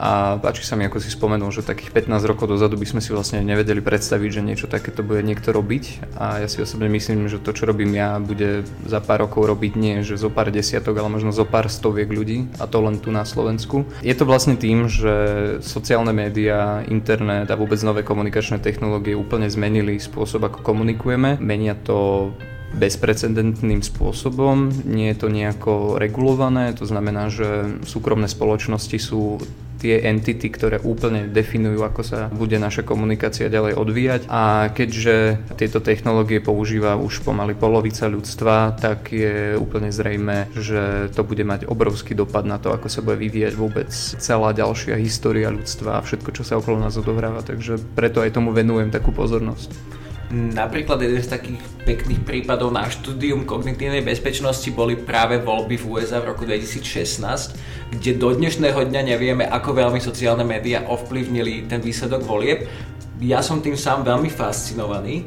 a 0.00 0.40
páči 0.40 0.64
sa 0.64 0.80
mi, 0.80 0.88
ako 0.88 0.96
si 0.96 1.12
spomenul, 1.12 1.52
že 1.52 1.60
takých 1.60 1.92
15 1.92 2.24
rokov 2.24 2.48
dozadu 2.48 2.80
by 2.80 2.88
sme 2.88 3.04
si 3.04 3.12
vlastne 3.12 3.44
nevedeli 3.44 3.84
predstaviť, 3.84 4.30
že 4.32 4.40
niečo 4.40 4.64
takéto 4.64 5.04
bude 5.04 5.20
niekto 5.20 5.52
robiť 5.52 6.16
a 6.16 6.40
ja 6.40 6.48
si 6.48 6.64
osobne 6.64 6.88
myslím, 6.88 7.28
že 7.28 7.36
to, 7.36 7.52
čo 7.52 7.68
robím 7.68 7.92
ja, 7.92 8.16
bude 8.16 8.64
za 8.88 9.04
pár 9.04 9.28
rokov 9.28 9.44
robiť 9.44 9.72
nie, 9.76 10.00
že 10.00 10.16
zo 10.16 10.32
pár 10.32 10.48
desiatok, 10.48 10.96
ale 10.96 11.12
možno 11.12 11.36
zo 11.36 11.44
pár 11.44 11.68
stoviek 11.68 12.08
ľudí 12.08 12.48
a 12.56 12.64
to 12.64 12.80
len 12.80 12.96
tu 12.96 13.12
na 13.12 13.28
Slovensku. 13.28 13.84
Je 14.00 14.16
to 14.16 14.24
vlastne 14.24 14.56
tým, 14.56 14.88
že 14.88 15.12
sociálne 15.60 16.16
médiá, 16.16 16.80
internet 16.88 17.52
a 17.52 17.60
vôbec 17.60 17.76
nové 17.84 18.00
komunikačné 18.00 18.56
technológie 18.64 19.12
úplne 19.12 19.52
zmenili 19.52 20.00
spôsob, 20.00 20.48
ako 20.48 20.64
komunikujeme. 20.64 21.36
Menia 21.44 21.76
to 21.76 22.32
bezprecedentným 22.70 23.82
spôsobom, 23.82 24.70
nie 24.86 25.10
je 25.10 25.16
to 25.18 25.28
nejako 25.28 25.98
regulované, 25.98 26.70
to 26.72 26.86
znamená, 26.86 27.26
že 27.26 27.82
súkromné 27.82 28.30
spoločnosti 28.30 28.94
sú 28.94 29.42
tie 29.80 30.04
entity, 30.04 30.52
ktoré 30.52 30.76
úplne 30.84 31.24
definujú, 31.32 31.80
ako 31.80 32.02
sa 32.04 32.20
bude 32.28 32.60
naša 32.60 32.84
komunikácia 32.84 33.48
ďalej 33.48 33.80
odvíjať. 33.80 34.20
A 34.28 34.68
keďže 34.70 35.40
tieto 35.56 35.80
technológie 35.80 36.44
používa 36.44 37.00
už 37.00 37.24
pomaly 37.24 37.56
polovica 37.56 38.04
ľudstva, 38.04 38.76
tak 38.76 39.08
je 39.10 39.56
úplne 39.56 39.88
zrejme, 39.88 40.52
že 40.52 41.08
to 41.16 41.24
bude 41.24 41.42
mať 41.42 41.64
obrovský 41.64 42.12
dopad 42.12 42.44
na 42.44 42.60
to, 42.60 42.76
ako 42.76 42.92
sa 42.92 43.00
bude 43.00 43.16
vyvíjať 43.16 43.54
vôbec 43.56 43.88
celá 43.96 44.52
ďalšia 44.52 45.00
história 45.00 45.48
ľudstva 45.48 45.98
a 45.98 46.04
všetko, 46.04 46.30
čo 46.36 46.42
sa 46.44 46.60
okolo 46.60 46.76
nás 46.76 47.00
odohráva. 47.00 47.40
Takže 47.40 47.80
preto 47.96 48.20
aj 48.20 48.36
tomu 48.36 48.52
venujem 48.52 48.92
takú 48.92 49.10
pozornosť. 49.16 50.00
Napríklad 50.30 51.02
jeden 51.02 51.18
z 51.18 51.26
takých 51.26 51.58
pekných 51.82 52.22
prípadov 52.22 52.70
na 52.70 52.86
štúdium 52.86 53.42
kognitívnej 53.42 54.06
bezpečnosti 54.06 54.70
boli 54.70 54.94
práve 54.94 55.42
voľby 55.42 55.74
v 55.74 55.98
USA 55.98 56.22
v 56.22 56.30
roku 56.30 56.46
2016, 56.46 57.58
kde 57.98 58.10
do 58.14 58.30
dnešného 58.30 58.78
dňa 58.78 59.02
nevieme, 59.10 59.42
ako 59.42 59.74
veľmi 59.74 59.98
sociálne 59.98 60.46
médiá 60.46 60.86
ovplyvnili 60.86 61.66
ten 61.66 61.82
výsledok 61.82 62.22
volieb. 62.22 62.70
Ja 63.18 63.42
som 63.42 63.58
tým 63.58 63.74
sám 63.74 64.06
veľmi 64.06 64.30
fascinovaný 64.30 65.26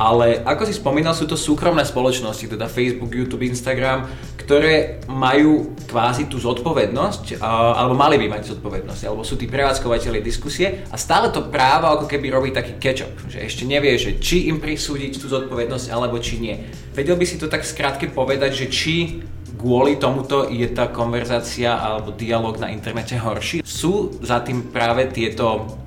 ale 0.00 0.40
ako 0.40 0.64
si 0.64 0.72
spomínal, 0.72 1.12
sú 1.12 1.28
to 1.28 1.36
súkromné 1.36 1.84
spoločnosti, 1.84 2.48
teda 2.48 2.64
Facebook, 2.64 3.12
YouTube, 3.12 3.44
Instagram, 3.44 4.08
ktoré 4.52 5.00
majú 5.08 5.72
kvázi 5.88 6.28
tú 6.28 6.36
zodpovednosť, 6.36 7.40
alebo 7.40 7.96
mali 7.96 8.20
by 8.20 8.36
mať 8.36 8.52
zodpovednosť, 8.52 9.08
alebo 9.08 9.24
sú 9.24 9.40
tí 9.40 9.48
prevádzkovateľi 9.48 10.20
diskusie 10.20 10.84
a 10.92 11.00
stále 11.00 11.32
to 11.32 11.48
právo 11.48 11.88
ako 11.88 12.04
keby 12.04 12.28
robí 12.28 12.52
taký 12.52 12.76
ketchup, 12.76 13.16
že 13.32 13.40
ešte 13.40 13.64
nevie, 13.64 13.96
že 13.96 14.20
či 14.20 14.52
im 14.52 14.60
prisúdiť 14.60 15.16
tú 15.16 15.32
zodpovednosť, 15.32 15.88
alebo 15.88 16.20
či 16.20 16.36
nie. 16.36 16.68
Vedel 16.92 17.16
by 17.16 17.24
si 17.24 17.40
to 17.40 17.48
tak 17.48 17.64
skrátke 17.64 18.12
povedať, 18.12 18.52
že 18.52 18.66
či 18.68 19.24
kvôli 19.56 19.96
tomuto 19.96 20.44
je 20.52 20.68
tá 20.68 20.92
konverzácia 20.92 21.72
alebo 21.72 22.12
dialog 22.12 22.60
na 22.60 22.68
internete 22.68 23.16
horší? 23.16 23.64
Sú 23.64 24.20
za 24.20 24.44
tým 24.44 24.68
práve 24.68 25.08
tieto 25.08 25.80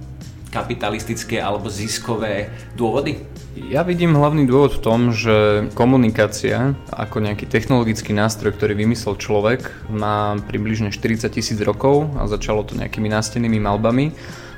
kapitalistické 0.49 1.38
alebo 1.38 1.69
ziskové 1.69 2.49
dôvody? 2.73 3.35
Ja 3.56 3.88
vidím 3.88 4.20
hlavný 4.20 4.44
dôvod 4.44 4.76
v 4.76 4.84
tom, 4.84 5.00
že 5.15 5.72
komunikácia 5.80 6.76
ako 6.91 7.24
nejaký 7.24 7.48
technologický 7.48 8.12
nástroj, 8.12 8.52
ktorý 8.52 8.76
vymyslel 8.76 9.15
človek, 9.15 9.72
má 9.88 10.36
približne 10.44 10.91
40 10.91 11.32
tisíc 11.32 11.56
rokov 11.63 12.12
a 12.20 12.28
začalo 12.28 12.68
to 12.68 12.76
nejakými 12.76 13.08
nástenými 13.08 13.56
malbami 13.63 14.12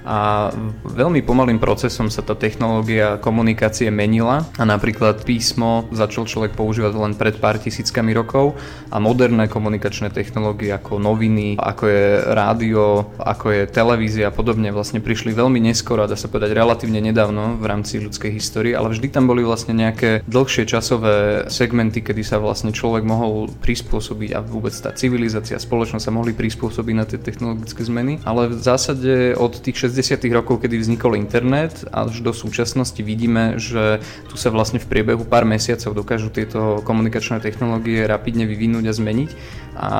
a 0.08 0.50
veľmi 0.88 1.20
pomalým 1.28 1.60
procesom 1.60 2.08
sa 2.08 2.24
tá 2.24 2.32
technológia 2.32 3.20
komunikácie 3.20 3.92
menila. 3.92 4.48
A 4.56 4.64
napríklad 4.64 5.28
písmo 5.28 5.84
začal 5.92 6.24
človek 6.24 6.56
používať 6.56 6.96
len 6.96 7.14
pred 7.20 7.36
pár 7.36 7.60
tisíckami 7.60 8.16
rokov. 8.16 8.56
A 8.88 9.04
moderné 9.04 9.52
komunikačné 9.52 10.16
technológie 10.16 10.72
ako 10.72 10.96
noviny, 11.04 11.60
ako 11.60 11.84
je 11.92 12.08
rádio, 12.32 13.12
ako 13.20 13.46
je 13.52 13.62
televízia 13.68 14.32
a 14.32 14.34
podobne 14.34 14.72
vlastne 14.72 15.04
prišli 15.04 15.36
veľmi 15.36 15.60
neskoro 15.60 16.08
a 16.08 16.10
dá 16.10 16.16
sa 16.16 16.32
povedať 16.32 16.56
relatívne 16.56 17.04
nedávno 17.04 17.60
v 17.60 17.66
rámci 17.68 18.00
ľudskej 18.00 18.32
histórie, 18.32 18.72
ale 18.72 18.96
vždy 18.96 19.12
tam 19.12 19.28
boli 19.28 19.44
vlastne 19.44 19.76
nejaké 19.76 20.24
dlhšie 20.24 20.64
časové 20.64 21.52
segmenty, 21.52 22.00
kedy 22.00 22.24
sa 22.24 22.40
vlastne 22.40 22.72
človek 22.72 23.04
mohol 23.04 23.52
prispôsobiť 23.60 24.32
a 24.32 24.40
vôbec 24.40 24.72
tá 24.72 24.96
civilizácia, 24.96 25.60
spoločnosť 25.60 26.04
sa 26.08 26.16
mohli 26.16 26.32
prispôsobiť 26.32 26.96
na 26.96 27.04
tie 27.04 27.20
technologické 27.20 27.84
zmeny, 27.84 28.24
ale 28.24 28.48
v 28.48 28.62
zásade 28.64 29.36
od 29.36 29.52
tých 29.60 29.92
60. 29.92 29.97
rokov, 30.34 30.66
kedy 30.66 30.76
vznikol 30.78 31.16
internet 31.16 31.86
až 31.94 32.22
do 32.22 32.34
súčasnosti 32.36 33.00
vidíme, 33.00 33.62
že 33.62 34.04
tu 34.28 34.36
sa 34.36 34.50
vlastne 34.50 34.82
v 34.82 34.90
priebehu 34.90 35.24
pár 35.26 35.46
mesiacov 35.48 35.94
dokážu 35.94 36.30
tieto 36.34 36.82
komunikačné 36.84 37.40
technológie 37.40 38.04
rapidne 38.06 38.50
vyvinúť 38.50 38.86
a 38.90 38.94
zmeniť 38.94 39.32
a 39.78 39.92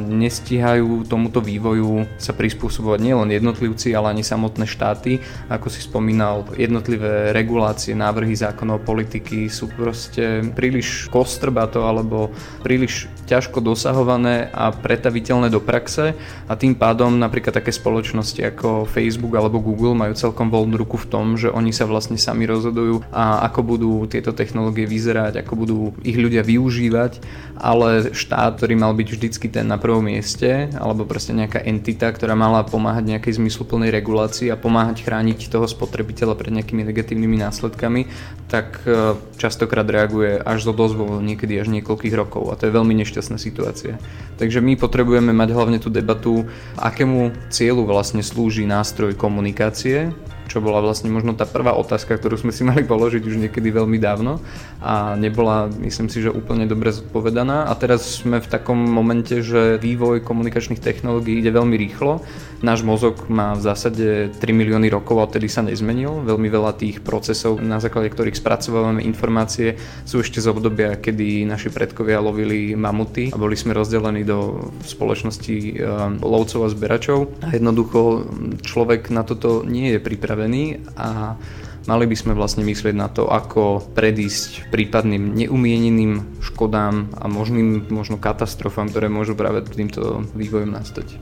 nestíhajú 0.00 1.04
tomuto 1.04 1.44
vývoju 1.44 2.08
sa 2.16 2.32
prispôsobovať 2.32 3.00
nielen 3.04 3.28
jednotlivci, 3.28 3.92
ale 3.92 4.16
ani 4.16 4.24
samotné 4.24 4.64
štáty. 4.64 5.20
Ako 5.52 5.68
si 5.68 5.84
spomínal, 5.84 6.48
jednotlivé 6.56 7.36
regulácie, 7.36 7.92
návrhy 7.92 8.32
zákonov, 8.32 8.88
politiky 8.88 9.52
sú 9.52 9.68
proste 9.68 10.40
príliš 10.56 11.12
kostrbato 11.12 11.84
alebo 11.84 12.32
príliš 12.64 13.12
ťažko 13.28 13.60
dosahované 13.60 14.48
a 14.56 14.72
pretaviteľné 14.72 15.52
do 15.52 15.60
praxe 15.60 16.16
a 16.48 16.52
tým 16.56 16.72
pádom 16.72 17.12
napríklad 17.18 17.60
také 17.60 17.74
spoločnosti 17.74 18.40
ako 18.40 18.88
Facebook 18.88 19.36
alebo 19.36 19.45
Google 19.54 19.94
majú 19.94 20.12
celkom 20.18 20.50
voľnú 20.50 20.74
ruku 20.74 20.98
v 20.98 21.06
tom, 21.06 21.26
že 21.38 21.48
oni 21.52 21.70
sa 21.70 21.86
vlastne 21.86 22.18
sami 22.18 22.44
rozhodujú 22.50 23.06
a 23.14 23.46
ako 23.46 23.60
budú 23.62 23.92
tieto 24.10 24.34
technológie 24.34 24.84
vyzerať, 24.84 25.46
ako 25.46 25.52
budú 25.54 25.78
ich 26.02 26.18
ľudia 26.18 26.42
využívať, 26.42 27.22
ale 27.56 28.10
štát, 28.12 28.58
ktorý 28.58 28.74
mal 28.74 28.92
byť 28.92 29.08
vždycky 29.08 29.46
ten 29.48 29.70
na 29.70 29.78
prvom 29.78 30.04
mieste, 30.04 30.70
alebo 30.76 31.08
proste 31.08 31.32
nejaká 31.32 31.62
entita, 31.62 32.10
ktorá 32.10 32.34
mala 32.34 32.66
pomáhať 32.66 33.16
nejakej 33.16 33.38
zmysluplnej 33.38 33.90
regulácii 33.92 34.50
a 34.52 34.60
pomáhať 34.60 35.06
chrániť 35.06 35.48
toho 35.48 35.64
spotrebiteľa 35.68 36.34
pred 36.36 36.52
nejakými 36.52 36.82
negatívnymi 36.86 37.36
následkami, 37.42 38.08
tak 38.46 38.82
e, 38.86 39.18
častokrát 39.36 39.84
reaguje 39.84 40.38
až 40.38 40.70
zo 40.70 40.72
dozvolu, 40.72 41.18
niekedy 41.18 41.58
až 41.58 41.68
niekoľkých 41.74 42.14
rokov 42.14 42.54
a 42.54 42.58
to 42.58 42.70
je 42.70 42.76
veľmi 42.76 42.94
nešťastná 43.02 43.36
situácia. 43.36 43.98
Takže 44.36 44.62
my 44.62 44.78
potrebujeme 44.78 45.32
mať 45.32 45.48
hlavne 45.52 45.78
tú 45.82 45.90
debatu, 45.90 46.46
akému 46.78 47.50
cieľu 47.50 47.88
vlastne 47.88 48.22
slúži 48.22 48.68
nástroj 48.68 49.16
komunikácie, 49.16 49.35
komunikácie 49.36 50.16
čo 50.46 50.62
bola 50.62 50.80
vlastne 50.80 51.10
možno 51.10 51.34
tá 51.34 51.44
prvá 51.44 51.74
otázka, 51.74 52.16
ktorú 52.16 52.38
sme 52.38 52.54
si 52.54 52.62
mali 52.62 52.86
položiť 52.86 53.22
už 53.22 53.36
niekedy 53.36 53.74
veľmi 53.74 53.98
dávno 53.98 54.38
a 54.80 55.18
nebola, 55.18 55.66
myslím 55.82 56.06
si, 56.06 56.22
že 56.22 56.30
úplne 56.30 56.68
dobre 56.68 56.92
zodpovedaná. 56.94 57.66
A 57.66 57.72
teraz 57.74 58.22
sme 58.22 58.38
v 58.38 58.48
takom 58.48 58.76
momente, 58.76 59.42
že 59.42 59.80
vývoj 59.80 60.22
komunikačných 60.22 60.78
technológií 60.78 61.40
ide 61.40 61.50
veľmi 61.50 61.74
rýchlo. 61.74 62.22
Náš 62.62 62.86
mozog 62.86 63.28
má 63.28 63.52
v 63.52 63.64
zásade 63.66 64.32
3 64.32 64.40
milióny 64.52 64.88
rokov 64.88 65.18
a 65.20 65.26
odtedy 65.28 65.50
sa 65.50 65.66
nezmenil. 65.66 66.24
Veľmi 66.24 66.48
veľa 66.48 66.78
tých 66.78 67.02
procesov, 67.02 67.58
na 67.60 67.82
základe 67.82 68.12
ktorých 68.12 68.38
spracovávame 68.38 69.04
informácie, 69.04 69.76
sú 70.06 70.22
ešte 70.22 70.40
z 70.40 70.48
obdobia, 70.52 70.96
kedy 70.96 71.44
naši 71.44 71.68
predkovia 71.68 72.22
lovili 72.22 72.72
mamuty 72.78 73.32
a 73.32 73.36
boli 73.36 73.58
sme 73.58 73.76
rozdelení 73.76 74.24
do 74.24 74.70
spoločnosti 74.84 75.56
eh, 75.56 75.74
lovcov 76.20 76.60
a 76.64 76.72
zberačov. 76.72 77.18
A 77.44 77.56
jednoducho 77.56 78.28
človek 78.62 79.08
na 79.08 79.24
toto 79.24 79.64
nie 79.64 79.96
je 79.96 80.00
pripravený 80.00 80.35
pripravení 80.36 80.84
a 81.00 81.40
mali 81.88 82.04
by 82.04 82.16
sme 82.16 82.36
vlastne 82.36 82.60
myslieť 82.68 82.92
na 82.92 83.08
to, 83.08 83.24
ako 83.24 83.80
predísť 83.96 84.68
prípadným 84.68 85.32
neumieneným 85.32 86.42
škodám 86.44 87.16
a 87.16 87.24
možným 87.24 87.88
možno 87.88 88.20
katastrofám, 88.20 88.92
ktoré 88.92 89.08
môžu 89.08 89.32
práve 89.32 89.64
týmto 89.64 90.28
vývojom 90.36 90.76
nastať. 90.76 91.16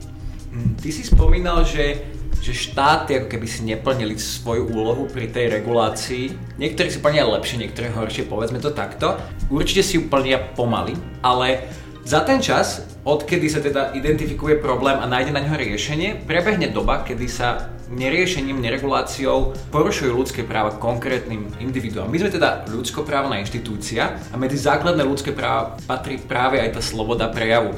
Mm, 0.51 0.75
ty 0.83 0.91
si 0.91 1.07
spomínal, 1.07 1.63
že, 1.63 2.03
že 2.43 2.51
štáty 2.51 3.15
ako 3.23 3.27
keby 3.31 3.47
si 3.47 3.63
neplnili 3.63 4.19
svoju 4.19 4.67
úlohu 4.67 5.07
pri 5.07 5.31
tej 5.31 5.63
regulácii. 5.63 6.59
Niektorí 6.59 6.91
si 6.91 6.99
plnia 6.99 7.23
lepšie, 7.23 7.63
niektorí 7.63 7.95
horšie, 7.95 8.27
povedzme 8.27 8.59
to 8.59 8.75
takto. 8.75 9.15
Určite 9.47 9.83
si 9.85 9.95
ju 9.95 10.11
plnia 10.11 10.43
pomaly, 10.59 10.97
ale 11.23 11.71
za 12.03 12.25
ten 12.25 12.43
čas, 12.43 12.94
odkedy 13.05 13.47
sa 13.47 13.61
teda 13.61 13.93
identifikuje 13.93 14.57
problém 14.57 14.97
a 14.97 15.05
nájde 15.05 15.31
na 15.31 15.45
ňo 15.45 15.55
riešenie, 15.55 16.25
prebehne 16.25 16.73
doba, 16.73 17.05
kedy 17.05 17.29
sa 17.29 17.69
neriešením, 17.93 18.57
nereguláciou 18.57 19.53
porušujú 19.69 20.09
ľudské 20.09 20.41
práva 20.41 20.73
konkrétnym 20.73 21.53
individuám. 21.61 22.09
My 22.09 22.17
sme 22.17 22.33
teda 22.33 22.65
ľudskoprávna 22.65 23.37
inštitúcia 23.45 24.17
a 24.33 24.35
medzi 24.41 24.57
základné 24.57 25.05
ľudské 25.05 25.29
práva 25.29 25.77
patrí 25.85 26.17
práve 26.17 26.57
aj 26.57 26.75
tá 26.75 26.81
sloboda 26.81 27.29
prejavu. 27.29 27.77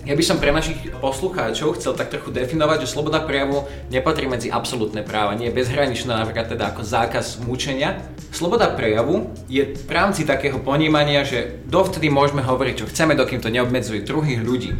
Ja 0.00 0.16
by 0.16 0.24
som 0.24 0.40
pre 0.40 0.48
našich 0.48 0.88
poslucháčov 0.96 1.76
chcel 1.76 1.92
tak 1.92 2.08
trochu 2.08 2.32
definovať, 2.32 2.88
že 2.88 2.92
sloboda 2.96 3.20
prejavu 3.20 3.68
nepatrí 3.92 4.24
medzi 4.32 4.48
absolútne 4.48 5.04
práva, 5.04 5.36
nie 5.36 5.52
je 5.52 5.58
bezhraničná 5.60 6.16
napríklad 6.16 6.56
teda 6.56 6.72
ako 6.72 6.80
zákaz 6.80 7.44
mučenia. 7.44 8.00
Sloboda 8.32 8.72
prejavu 8.72 9.28
je 9.44 9.76
v 9.76 9.90
rámci 9.92 10.24
takého 10.24 10.56
ponímania, 10.64 11.20
že 11.20 11.60
dovtedy 11.68 12.08
môžeme 12.08 12.40
hovoriť, 12.40 12.74
čo 12.80 12.88
chceme, 12.88 13.12
dokým 13.12 13.44
to 13.44 13.52
neobmedzuje 13.52 14.00
druhých 14.00 14.40
ľudí. 14.40 14.72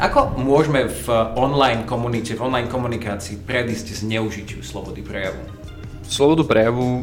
Ako 0.00 0.40
môžeme 0.40 0.88
v 0.88 1.06
online 1.36 1.84
komunite, 1.84 2.36
v 2.36 2.44
online 2.44 2.72
komunikácii 2.72 3.44
predísť 3.44 4.04
zneužitiu 4.04 4.64
slobody 4.64 5.04
prejavu? 5.04 5.55
Slobodu 6.06 6.46
prejavu, 6.46 6.86
eh, 6.86 7.02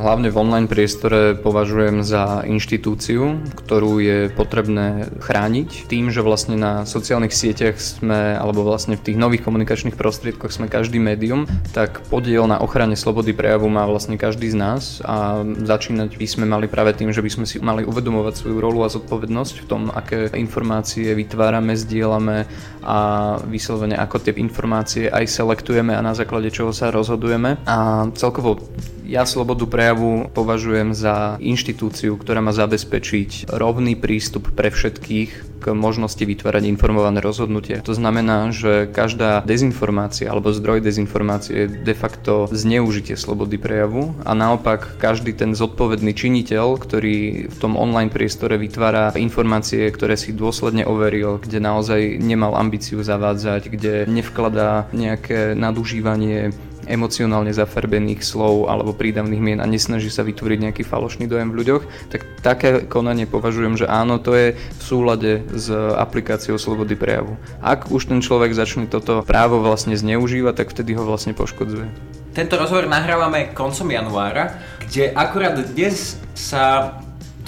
hlavne 0.00 0.32
v 0.32 0.36
online 0.40 0.64
priestore, 0.64 1.36
považujem 1.36 2.00
za 2.00 2.40
inštitúciu, 2.48 3.36
ktorú 3.52 4.00
je 4.00 4.18
potrebné 4.32 5.12
chrániť 5.20 5.84
tým, 5.92 6.08
že 6.08 6.24
vlastne 6.24 6.56
na 6.56 6.88
sociálnych 6.88 7.36
sieťach 7.36 7.76
sme, 7.76 8.40
alebo 8.40 8.64
vlastne 8.64 8.96
v 8.96 9.12
tých 9.12 9.20
nových 9.20 9.44
komunikačných 9.44 9.92
prostriedkoch 9.92 10.56
sme 10.56 10.72
každý 10.72 10.96
médium, 10.96 11.44
tak 11.76 12.00
podiel 12.08 12.48
na 12.48 12.56
ochrane 12.64 12.96
slobody 12.96 13.36
prejavu 13.36 13.68
má 13.68 13.84
vlastne 13.84 14.16
každý 14.16 14.48
z 14.48 14.56
nás 14.56 15.04
a 15.04 15.44
začínať 15.44 16.16
by 16.16 16.26
sme 16.26 16.44
mali 16.48 16.64
práve 16.64 16.96
tým, 16.96 17.12
že 17.12 17.20
by 17.20 17.30
sme 17.30 17.44
si 17.44 17.60
mali 17.60 17.84
uvedomovať 17.84 18.40
svoju 18.40 18.56
rolu 18.56 18.88
a 18.88 18.92
zodpovednosť 18.92 19.54
v 19.62 19.68
tom, 19.68 19.82
aké 19.92 20.32
informácie 20.40 21.12
vytvárame, 21.12 21.76
zdieľame 21.76 22.48
a 22.80 22.98
vyslovene 23.44 24.00
ako 24.00 24.16
tie 24.24 24.32
informácie 24.40 25.12
aj 25.12 25.28
selektujeme 25.28 25.92
a 25.92 26.00
na 26.00 26.16
základe 26.16 26.48
čoho 26.48 26.72
sa 26.72 26.88
rozhodujeme. 26.88 27.60
A 27.68 28.08
cel 28.16 28.29
celkovo 28.30 28.62
ja 29.10 29.26
slobodu 29.26 29.66
prejavu 29.66 30.30
považujem 30.30 30.94
za 30.94 31.34
inštitúciu, 31.42 32.14
ktorá 32.14 32.38
má 32.38 32.54
zabezpečiť 32.54 33.50
rovný 33.50 33.98
prístup 33.98 34.54
pre 34.54 34.70
všetkých 34.70 35.58
k 35.60 35.64
možnosti 35.74 36.22
vytvárať 36.22 36.70
informované 36.70 37.18
rozhodnutie. 37.18 37.82
To 37.82 37.92
znamená, 37.92 38.54
že 38.54 38.86
každá 38.86 39.42
dezinformácia 39.42 40.30
alebo 40.30 40.54
zdroj 40.54 40.80
dezinformácie 40.80 41.66
je 41.66 41.82
de 41.82 41.94
facto 41.98 42.46
zneužitie 42.54 43.18
slobody 43.18 43.58
prejavu 43.58 44.14
a 44.22 44.32
naopak 44.32 44.96
každý 45.02 45.34
ten 45.34 45.58
zodpovedný 45.58 46.14
činiteľ, 46.14 46.78
ktorý 46.78 47.50
v 47.50 47.56
tom 47.58 47.74
online 47.74 48.14
priestore 48.14 48.56
vytvára 48.56 49.12
informácie, 49.18 49.90
ktoré 49.90 50.14
si 50.14 50.30
dôsledne 50.30 50.86
overil, 50.86 51.42
kde 51.42 51.58
naozaj 51.58 52.22
nemal 52.22 52.54
ambíciu 52.54 53.02
zavádzať, 53.02 53.74
kde 53.74 54.06
nevkladá 54.06 54.86
nejaké 54.94 55.58
nadužívanie 55.58 56.54
emocionálne 56.86 57.52
zafarbených 57.52 58.24
slov 58.24 58.70
alebo 58.70 58.96
prídavných 58.96 59.42
mien 59.42 59.58
a 59.60 59.66
nesnaží 59.68 60.08
sa 60.08 60.24
vytvoriť 60.24 60.58
nejaký 60.70 60.82
falošný 60.86 61.28
dojem 61.28 61.52
v 61.52 61.58
ľuďoch, 61.60 61.82
tak 62.08 62.24
také 62.40 62.84
konanie 62.86 63.28
považujem, 63.28 63.76
že 63.76 63.90
áno, 63.90 64.22
to 64.22 64.32
je 64.32 64.48
v 64.56 64.82
súlade 64.82 65.44
s 65.52 65.68
aplikáciou 65.74 66.56
slobody 66.56 66.96
prejavu. 66.96 67.36
Ak 67.60 67.92
už 67.92 68.08
ten 68.08 68.24
človek 68.24 68.56
začne 68.56 68.88
toto 68.88 69.20
právo 69.26 69.60
vlastne 69.60 69.98
zneužívať, 69.98 70.54
tak 70.64 70.72
vtedy 70.72 70.96
ho 70.96 71.04
vlastne 71.04 71.36
poškodzuje. 71.36 71.88
Tento 72.30 72.54
rozhovor 72.54 72.86
nahrávame 72.86 73.50
koncom 73.50 73.90
januára, 73.90 74.54
kde 74.86 75.10
akurát 75.10 75.58
dnes 75.58 76.14
sa 76.38 76.94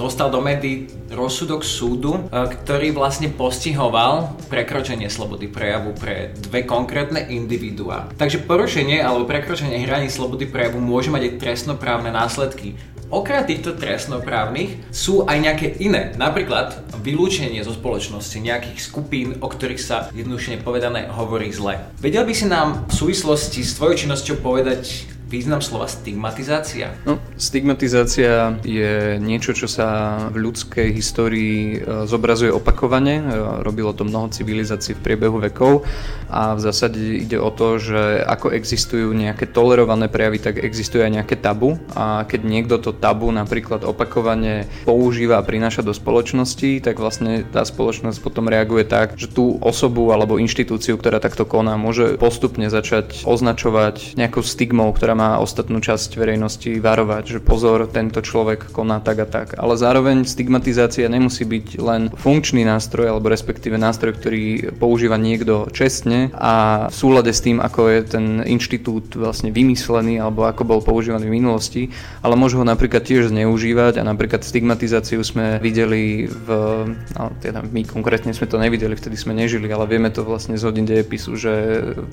dostal 0.02 0.34
do 0.34 0.42
médií 0.42 0.90
rozsudok 1.14 1.62
súdu, 1.62 2.18
e, 2.18 2.20
ktorý 2.26 2.90
vlastne 2.90 3.30
postihoval 3.30 4.34
prekročenie 4.50 5.06
slobody 5.06 5.46
prejavu 5.46 5.94
pre 5.94 6.34
dve 6.34 6.66
konkrétne 6.66 7.30
individuá. 7.30 8.10
Takže 8.18 8.42
porušenie 8.42 8.98
alebo 8.98 9.30
prekročenie 9.30 9.78
hraní 9.86 10.10
slobody 10.10 10.50
prejavu 10.50 10.82
môže 10.82 11.14
mať 11.14 11.30
aj 11.30 11.38
trestnoprávne 11.38 12.10
následky. 12.10 12.74
Okrem 13.12 13.44
týchto 13.44 13.76
trestnoprávnych 13.76 14.88
sú 14.88 15.28
aj 15.28 15.36
nejaké 15.36 15.76
iné, 15.84 16.16
napríklad 16.16 16.80
vylúčenie 17.04 17.60
zo 17.60 17.76
spoločnosti 17.76 18.40
nejakých 18.40 18.80
skupín, 18.80 19.36
o 19.44 19.52
ktorých 19.52 19.82
sa 19.84 20.08
jednoduchne 20.16 20.64
povedané 20.64 21.12
hovorí 21.12 21.52
zle. 21.52 21.76
Vedel 22.00 22.24
by 22.24 22.32
si 22.32 22.48
nám 22.48 22.88
v 22.88 22.92
súvislosti 22.96 23.60
s 23.60 23.76
tvojou 23.76 24.08
činnosťou 24.08 24.40
povedať 24.40 25.11
význam 25.32 25.64
slova 25.64 25.88
stigmatizácia? 25.88 26.92
No, 27.08 27.16
stigmatizácia 27.40 28.60
je 28.60 29.16
niečo, 29.16 29.56
čo 29.56 29.64
sa 29.64 30.20
v 30.28 30.44
ľudskej 30.44 30.92
histórii 30.92 31.80
e, 31.80 32.04
zobrazuje 32.04 32.52
opakovane. 32.52 33.14
E, 33.16 33.24
robilo 33.64 33.96
to 33.96 34.04
mnoho 34.04 34.28
civilizácií 34.28 34.92
v 34.92 35.00
priebehu 35.00 35.40
vekov 35.40 35.88
a 36.28 36.52
v 36.52 36.60
zásade 36.60 37.00
ide 37.00 37.40
o 37.40 37.48
to, 37.48 37.80
že 37.80 38.20
ako 38.28 38.52
existujú 38.52 39.16
nejaké 39.16 39.48
tolerované 39.48 40.12
prejavy, 40.12 40.36
tak 40.44 40.60
existuje 40.60 41.00
aj 41.00 41.24
nejaké 41.24 41.40
tabu 41.40 41.80
a 41.96 42.28
keď 42.28 42.40
niekto 42.44 42.76
to 42.76 42.92
tabu 42.92 43.32
napríklad 43.32 43.88
opakovane 43.88 44.68
používa 44.84 45.40
a 45.40 45.46
prináša 45.46 45.80
do 45.80 45.96
spoločnosti, 45.96 46.84
tak 46.84 47.00
vlastne 47.00 47.48
tá 47.48 47.64
spoločnosť 47.64 48.20
potom 48.20 48.52
reaguje 48.52 48.84
tak, 48.84 49.16
že 49.16 49.32
tú 49.32 49.56
osobu 49.64 50.12
alebo 50.12 50.36
inštitúciu, 50.36 51.00
ktorá 51.00 51.24
takto 51.24 51.48
koná, 51.48 51.80
môže 51.80 52.20
postupne 52.20 52.68
začať 52.68 53.24
označovať 53.24 54.18
nejakou 54.20 54.44
stigmou, 54.44 54.92
ktorá 54.92 55.16
má 55.16 55.21
má 55.22 55.38
ostatnú 55.38 55.78
časť 55.78 56.18
verejnosti 56.18 56.82
varovať, 56.82 57.38
že 57.38 57.38
pozor, 57.38 57.86
tento 57.86 58.18
človek 58.18 58.74
koná 58.74 58.98
tak 58.98 59.22
a 59.22 59.26
tak. 59.30 59.54
Ale 59.54 59.78
zároveň 59.78 60.26
stigmatizácia 60.26 61.06
nemusí 61.06 61.46
byť 61.46 61.66
len 61.78 62.10
funkčný 62.10 62.66
nástroj, 62.66 63.14
alebo 63.14 63.30
respektíve 63.30 63.78
nástroj, 63.78 64.18
ktorý 64.18 64.74
používa 64.74 65.14
niekto 65.14 65.70
čestne 65.70 66.34
a 66.34 66.86
v 66.90 66.94
súlade 66.94 67.30
s 67.30 67.38
tým, 67.38 67.62
ako 67.62 67.80
je 67.86 68.00
ten 68.02 68.26
inštitút 68.42 69.14
vlastne 69.14 69.54
vymyslený 69.54 70.18
alebo 70.18 70.50
ako 70.50 70.62
bol 70.66 70.80
používaný 70.82 71.30
v 71.30 71.36
minulosti, 71.38 71.82
ale 72.18 72.34
môžu 72.34 72.58
ho 72.58 72.66
napríklad 72.66 73.06
tiež 73.06 73.30
zneužívať 73.30 74.02
a 74.02 74.08
napríklad 74.08 74.42
stigmatizáciu 74.42 75.22
sme 75.22 75.62
videli 75.62 76.26
v, 76.26 76.48
no, 77.14 77.30
teda 77.38 77.62
my 77.62 77.86
konkrétne 77.86 78.34
sme 78.34 78.50
to 78.50 78.58
nevideli, 78.58 78.98
vtedy 78.98 79.14
sme 79.14 79.36
nežili, 79.38 79.70
ale 79.70 79.86
vieme 79.86 80.10
to 80.10 80.26
vlastne 80.26 80.58
z 80.58 80.66
hodín 80.66 80.88
dejepisu, 80.88 81.38
že 81.38 81.52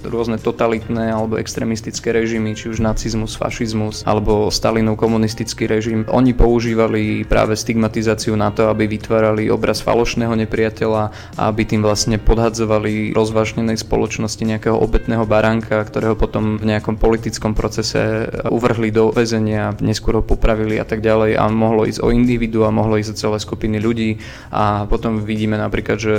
rôzne 0.05 0.37
totalitné 0.37 1.09
alebo 1.09 1.39
extrémistické 1.39 2.13
režimy, 2.13 2.53
či 2.53 2.69
už 2.69 2.83
na 2.83 2.91
nacizmus, 2.99 3.39
fašizmus 3.39 4.03
alebo 4.03 4.51
Stalinov 4.51 4.99
komunistický 4.99 5.71
režim. 5.71 6.03
Oni 6.11 6.35
používali 6.35 7.23
práve 7.23 7.55
stigmatizáciu 7.55 8.35
na 8.35 8.51
to, 8.51 8.67
aby 8.67 8.91
vytvárali 8.91 9.47
obraz 9.47 9.79
falošného 9.79 10.35
nepriateľa 10.35 11.03
a 11.39 11.41
aby 11.47 11.63
tým 11.63 11.79
vlastne 11.79 12.19
podhadzovali 12.19 13.15
rozvážnenej 13.15 13.79
spoločnosti 13.79 14.43
nejakého 14.43 14.75
obetného 14.75 15.23
baránka, 15.23 15.79
ktorého 15.87 16.19
potom 16.19 16.59
v 16.59 16.75
nejakom 16.75 16.99
politickom 16.99 17.55
procese 17.55 18.27
uvrhli 18.51 18.91
do 18.91 19.15
väzenia, 19.15 19.79
neskôr 19.79 20.19
ho 20.19 20.23
popravili 20.25 20.75
a 20.75 20.83
tak 20.83 20.99
ďalej 20.99 21.39
a 21.39 21.47
mohlo 21.47 21.87
ísť 21.87 22.03
o 22.03 22.11
individu 22.11 22.67
a 22.67 22.75
mohlo 22.75 22.99
ísť 22.99 23.15
o 23.15 23.19
celé 23.23 23.37
skupiny 23.39 23.79
ľudí 23.79 24.19
a 24.51 24.83
potom 24.91 25.23
vidíme 25.23 25.55
napríklad, 25.55 25.95
že 25.95 26.15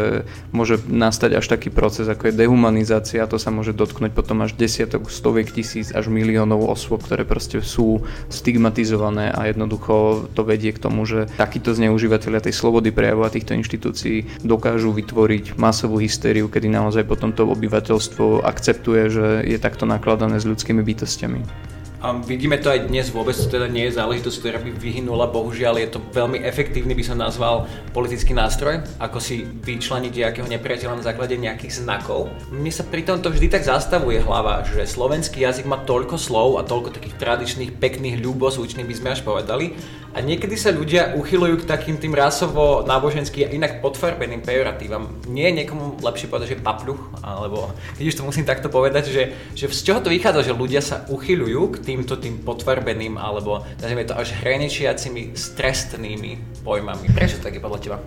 môže 0.49 0.81
nastať 0.89 1.45
až 1.45 1.45
taký 1.45 1.69
proces, 1.69 2.09
ako 2.09 2.33
je 2.33 2.39
dehumanizácia, 2.41 3.29
to 3.29 3.37
sa 3.37 3.53
môže 3.53 3.77
dotknúť 3.77 4.17
potom 4.17 4.41
až 4.41 4.57
desiatok, 4.57 5.13
stoviek 5.13 5.53
tisíc 5.53 5.93
až 5.93 6.09
miliónov 6.09 6.60
osôb, 6.69 7.01
ktoré 7.07 7.25
proste 7.25 7.65
sú 7.65 8.05
stigmatizované 8.29 9.33
a 9.33 9.49
jednoducho 9.49 10.27
to 10.35 10.43
vedie 10.45 10.75
k 10.75 10.83
tomu, 10.83 11.09
že 11.09 11.31
takíto 11.39 11.73
zneužívateľia 11.73 12.45
tej 12.45 12.55
slobody 12.57 12.93
prejavu 12.93 13.25
a 13.25 13.33
týchto 13.33 13.57
inštitúcií 13.57 14.45
dokážu 14.45 14.93
vytvoriť 14.93 15.57
masovú 15.57 16.03
hystériu, 16.03 16.53
kedy 16.53 16.69
naozaj 16.69 17.09
potom 17.09 17.33
to 17.33 17.49
obyvateľstvo 17.49 18.45
akceptuje, 18.45 19.03
že 19.09 19.27
je 19.47 19.59
takto 19.63 19.89
nakladané 19.89 20.43
s 20.43 20.49
ľudskými 20.49 20.83
bytostiami. 20.85 21.71
A 22.01 22.17
vidíme 22.17 22.57
to 22.57 22.73
aj 22.73 22.89
dnes, 22.89 23.13
vôbec 23.13 23.37
to 23.37 23.45
teda 23.45 23.69
nie 23.69 23.85
je 23.85 24.01
záležitosť, 24.01 24.37
ktorá 24.41 24.59
by 24.65 24.73
vyhynula, 24.73 25.29
bohužiaľ 25.29 25.85
je 25.85 25.89
to 25.93 26.01
veľmi 26.17 26.41
efektívny, 26.41 26.97
by 26.97 27.05
som 27.05 27.21
nazval, 27.21 27.69
politický 27.93 28.33
nástroj, 28.33 28.81
ako 28.97 29.21
si 29.21 29.45
vyčleniť 29.45 30.09
nejakého 30.09 30.49
nepriateľa 30.49 30.97
na 30.97 31.05
základe 31.05 31.37
nejakých 31.37 31.85
znakov. 31.85 32.33
Mne 32.49 32.73
sa 32.73 32.89
pri 32.89 33.05
tomto 33.05 33.29
vždy 33.29 33.53
tak 33.53 33.69
zastavuje 33.69 34.25
hlava, 34.25 34.65
že 34.65 34.89
slovenský 34.89 35.45
jazyk 35.45 35.69
má 35.69 35.77
toľko 35.85 36.17
slov 36.17 36.57
a 36.57 36.65
toľko 36.65 36.97
takých 36.97 37.21
tradičných, 37.21 37.77
pekných, 37.77 38.17
ľubozvučných 38.25 38.89
by 38.89 38.95
sme 38.97 39.09
až 39.13 39.21
povedali, 39.21 39.77
a 40.11 40.19
niekedy 40.19 40.59
sa 40.59 40.75
ľudia 40.75 41.15
uchylujú 41.15 41.63
k 41.63 41.69
takým 41.71 41.97
tým 42.03 42.19
rasovo 42.19 42.83
náboženským 42.83 43.47
a 43.47 43.55
inak 43.55 43.79
podfarbeným 43.79 44.43
pejoratívam. 44.43 45.23
Nie 45.31 45.55
je 45.55 45.63
niekomu 45.63 46.03
lepšie 46.03 46.27
povedať, 46.27 46.59
že 46.59 46.65
papľuch, 46.65 47.23
alebo 47.23 47.71
keď 47.95 48.05
už 48.11 48.17
to 48.19 48.27
musím 48.27 48.43
takto 48.43 48.67
povedať, 48.67 49.07
že, 49.07 49.23
že 49.55 49.71
z 49.71 49.81
čoho 49.87 50.03
to 50.03 50.11
vychádza, 50.11 50.51
že 50.51 50.59
ľudia 50.59 50.83
sa 50.83 51.07
uchylujú 51.07 51.79
k 51.79 51.95
týmto 51.95 52.19
tým 52.19 52.43
potvarbeným 52.43 53.15
alebo 53.15 53.63
nazvime 53.79 54.03
to 54.03 54.19
až 54.19 54.35
hrenečiacimi 54.43 55.39
stresnými 55.39 56.63
pojmami. 56.67 57.07
Prečo 57.15 57.39
tak 57.39 57.55
je 57.55 57.63
podľa 57.63 57.79
teba? 57.79 57.99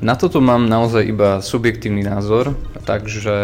Na 0.00 0.16
toto 0.16 0.40
mám 0.40 0.64
naozaj 0.64 1.06
iba 1.06 1.44
subjektívny 1.44 2.02
názor, 2.02 2.56
takže 2.88 3.36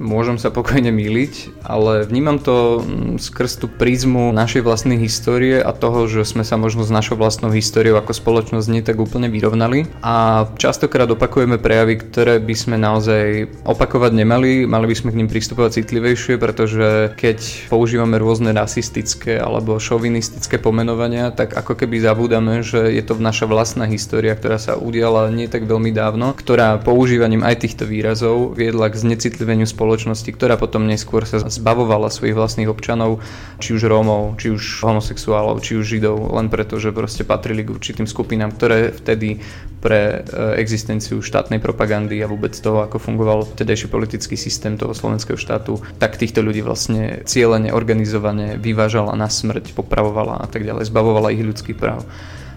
môžem 0.00 0.40
sa 0.40 0.48
pokojne 0.48 0.88
míliť, 0.88 1.60
ale 1.60 2.08
vnímam 2.08 2.40
to 2.40 2.80
mm, 2.80 3.20
skrz 3.20 3.60
tú 3.60 3.66
prízmu 3.68 4.32
našej 4.32 4.64
vlastnej 4.64 4.96
histórie 4.96 5.60
a 5.60 5.76
toho, 5.76 6.08
že 6.08 6.24
sme 6.24 6.42
sa 6.42 6.56
možno 6.56 6.82
s 6.82 6.90
našou 6.90 7.20
vlastnou 7.20 7.52
históriou 7.52 8.00
ako 8.00 8.16
spoločnosť 8.16 8.66
nie 8.72 8.80
tak 8.80 8.96
úplne 8.96 9.28
vyrovnali. 9.28 9.84
A 10.00 10.48
častokrát 10.56 11.06
opakujeme 11.12 11.60
prejavy, 11.60 12.00
ktoré 12.00 12.40
by 12.40 12.54
sme 12.56 12.76
naozaj 12.80 13.52
opakovať 13.68 14.12
nemali, 14.16 14.64
mali 14.64 14.88
by 14.88 14.96
sme 14.96 15.12
k 15.12 15.18
ním 15.20 15.28
pristupovať 15.28 15.84
citlivejšie, 15.84 16.40
pretože 16.40 17.12
keď 17.20 17.68
používame 17.68 18.16
rôzne 18.16 18.56
rasistické 18.56 19.36
alebo 19.36 19.76
šovinistické 19.76 20.56
pomenovania, 20.56 21.28
tak 21.28 21.52
ako 21.52 21.76
keby 21.76 22.00
zabúdame, 22.00 22.64
že 22.64 22.88
je 22.88 23.04
to 23.04 23.20
naša 23.20 23.44
vlastná 23.44 23.84
história, 23.84 24.32
ktorá 24.32 24.56
sa 24.56 24.80
udiala 24.80 25.28
nie 25.28 25.44
tak 25.44 25.68
veľmi 25.68 25.92
dávno, 25.92 26.32
ktorá 26.32 26.80
používaním 26.80 27.44
aj 27.44 27.68
týchto 27.68 27.84
výrazov 27.84 28.56
viedla 28.56 28.88
k 28.88 28.96
znecitliveniu 28.96 29.68
spoločnosti 29.68 29.89
spoločnosti, 29.90 30.30
ktorá 30.30 30.54
potom 30.54 30.86
neskôr 30.86 31.26
sa 31.26 31.42
zbavovala 31.42 32.14
svojich 32.14 32.38
vlastných 32.38 32.70
občanov, 32.70 33.18
či 33.58 33.74
už 33.74 33.90
Rómov, 33.90 34.38
či 34.38 34.54
už 34.54 34.86
homosexuálov, 34.86 35.58
či 35.66 35.82
už 35.82 35.98
Židov, 35.98 36.30
len 36.30 36.46
preto, 36.46 36.78
že 36.78 36.94
proste 36.94 37.26
patrili 37.26 37.66
k 37.66 37.74
určitým 37.74 38.06
skupinám, 38.06 38.54
ktoré 38.54 38.94
vtedy 38.94 39.42
pre 39.82 40.22
e, 40.22 40.62
existenciu 40.62 41.18
štátnej 41.18 41.58
propagandy 41.58 42.22
a 42.22 42.30
vôbec 42.30 42.54
toho, 42.54 42.86
ako 42.86 43.02
fungoval 43.02 43.50
vtedajší 43.50 43.90
politický 43.90 44.38
systém 44.38 44.78
toho 44.78 44.94
slovenského 44.94 45.34
štátu, 45.34 45.82
tak 45.98 46.14
týchto 46.14 46.38
ľudí 46.38 46.62
vlastne 46.62 47.26
cieľene, 47.26 47.74
organizovane 47.74 48.62
vyvážala 48.62 49.18
na 49.18 49.26
smrť, 49.26 49.74
popravovala 49.74 50.38
a 50.38 50.46
tak 50.46 50.62
ďalej, 50.62 50.86
zbavovala 50.86 51.34
ich 51.34 51.42
ľudských 51.42 51.74
práv. 51.74 52.06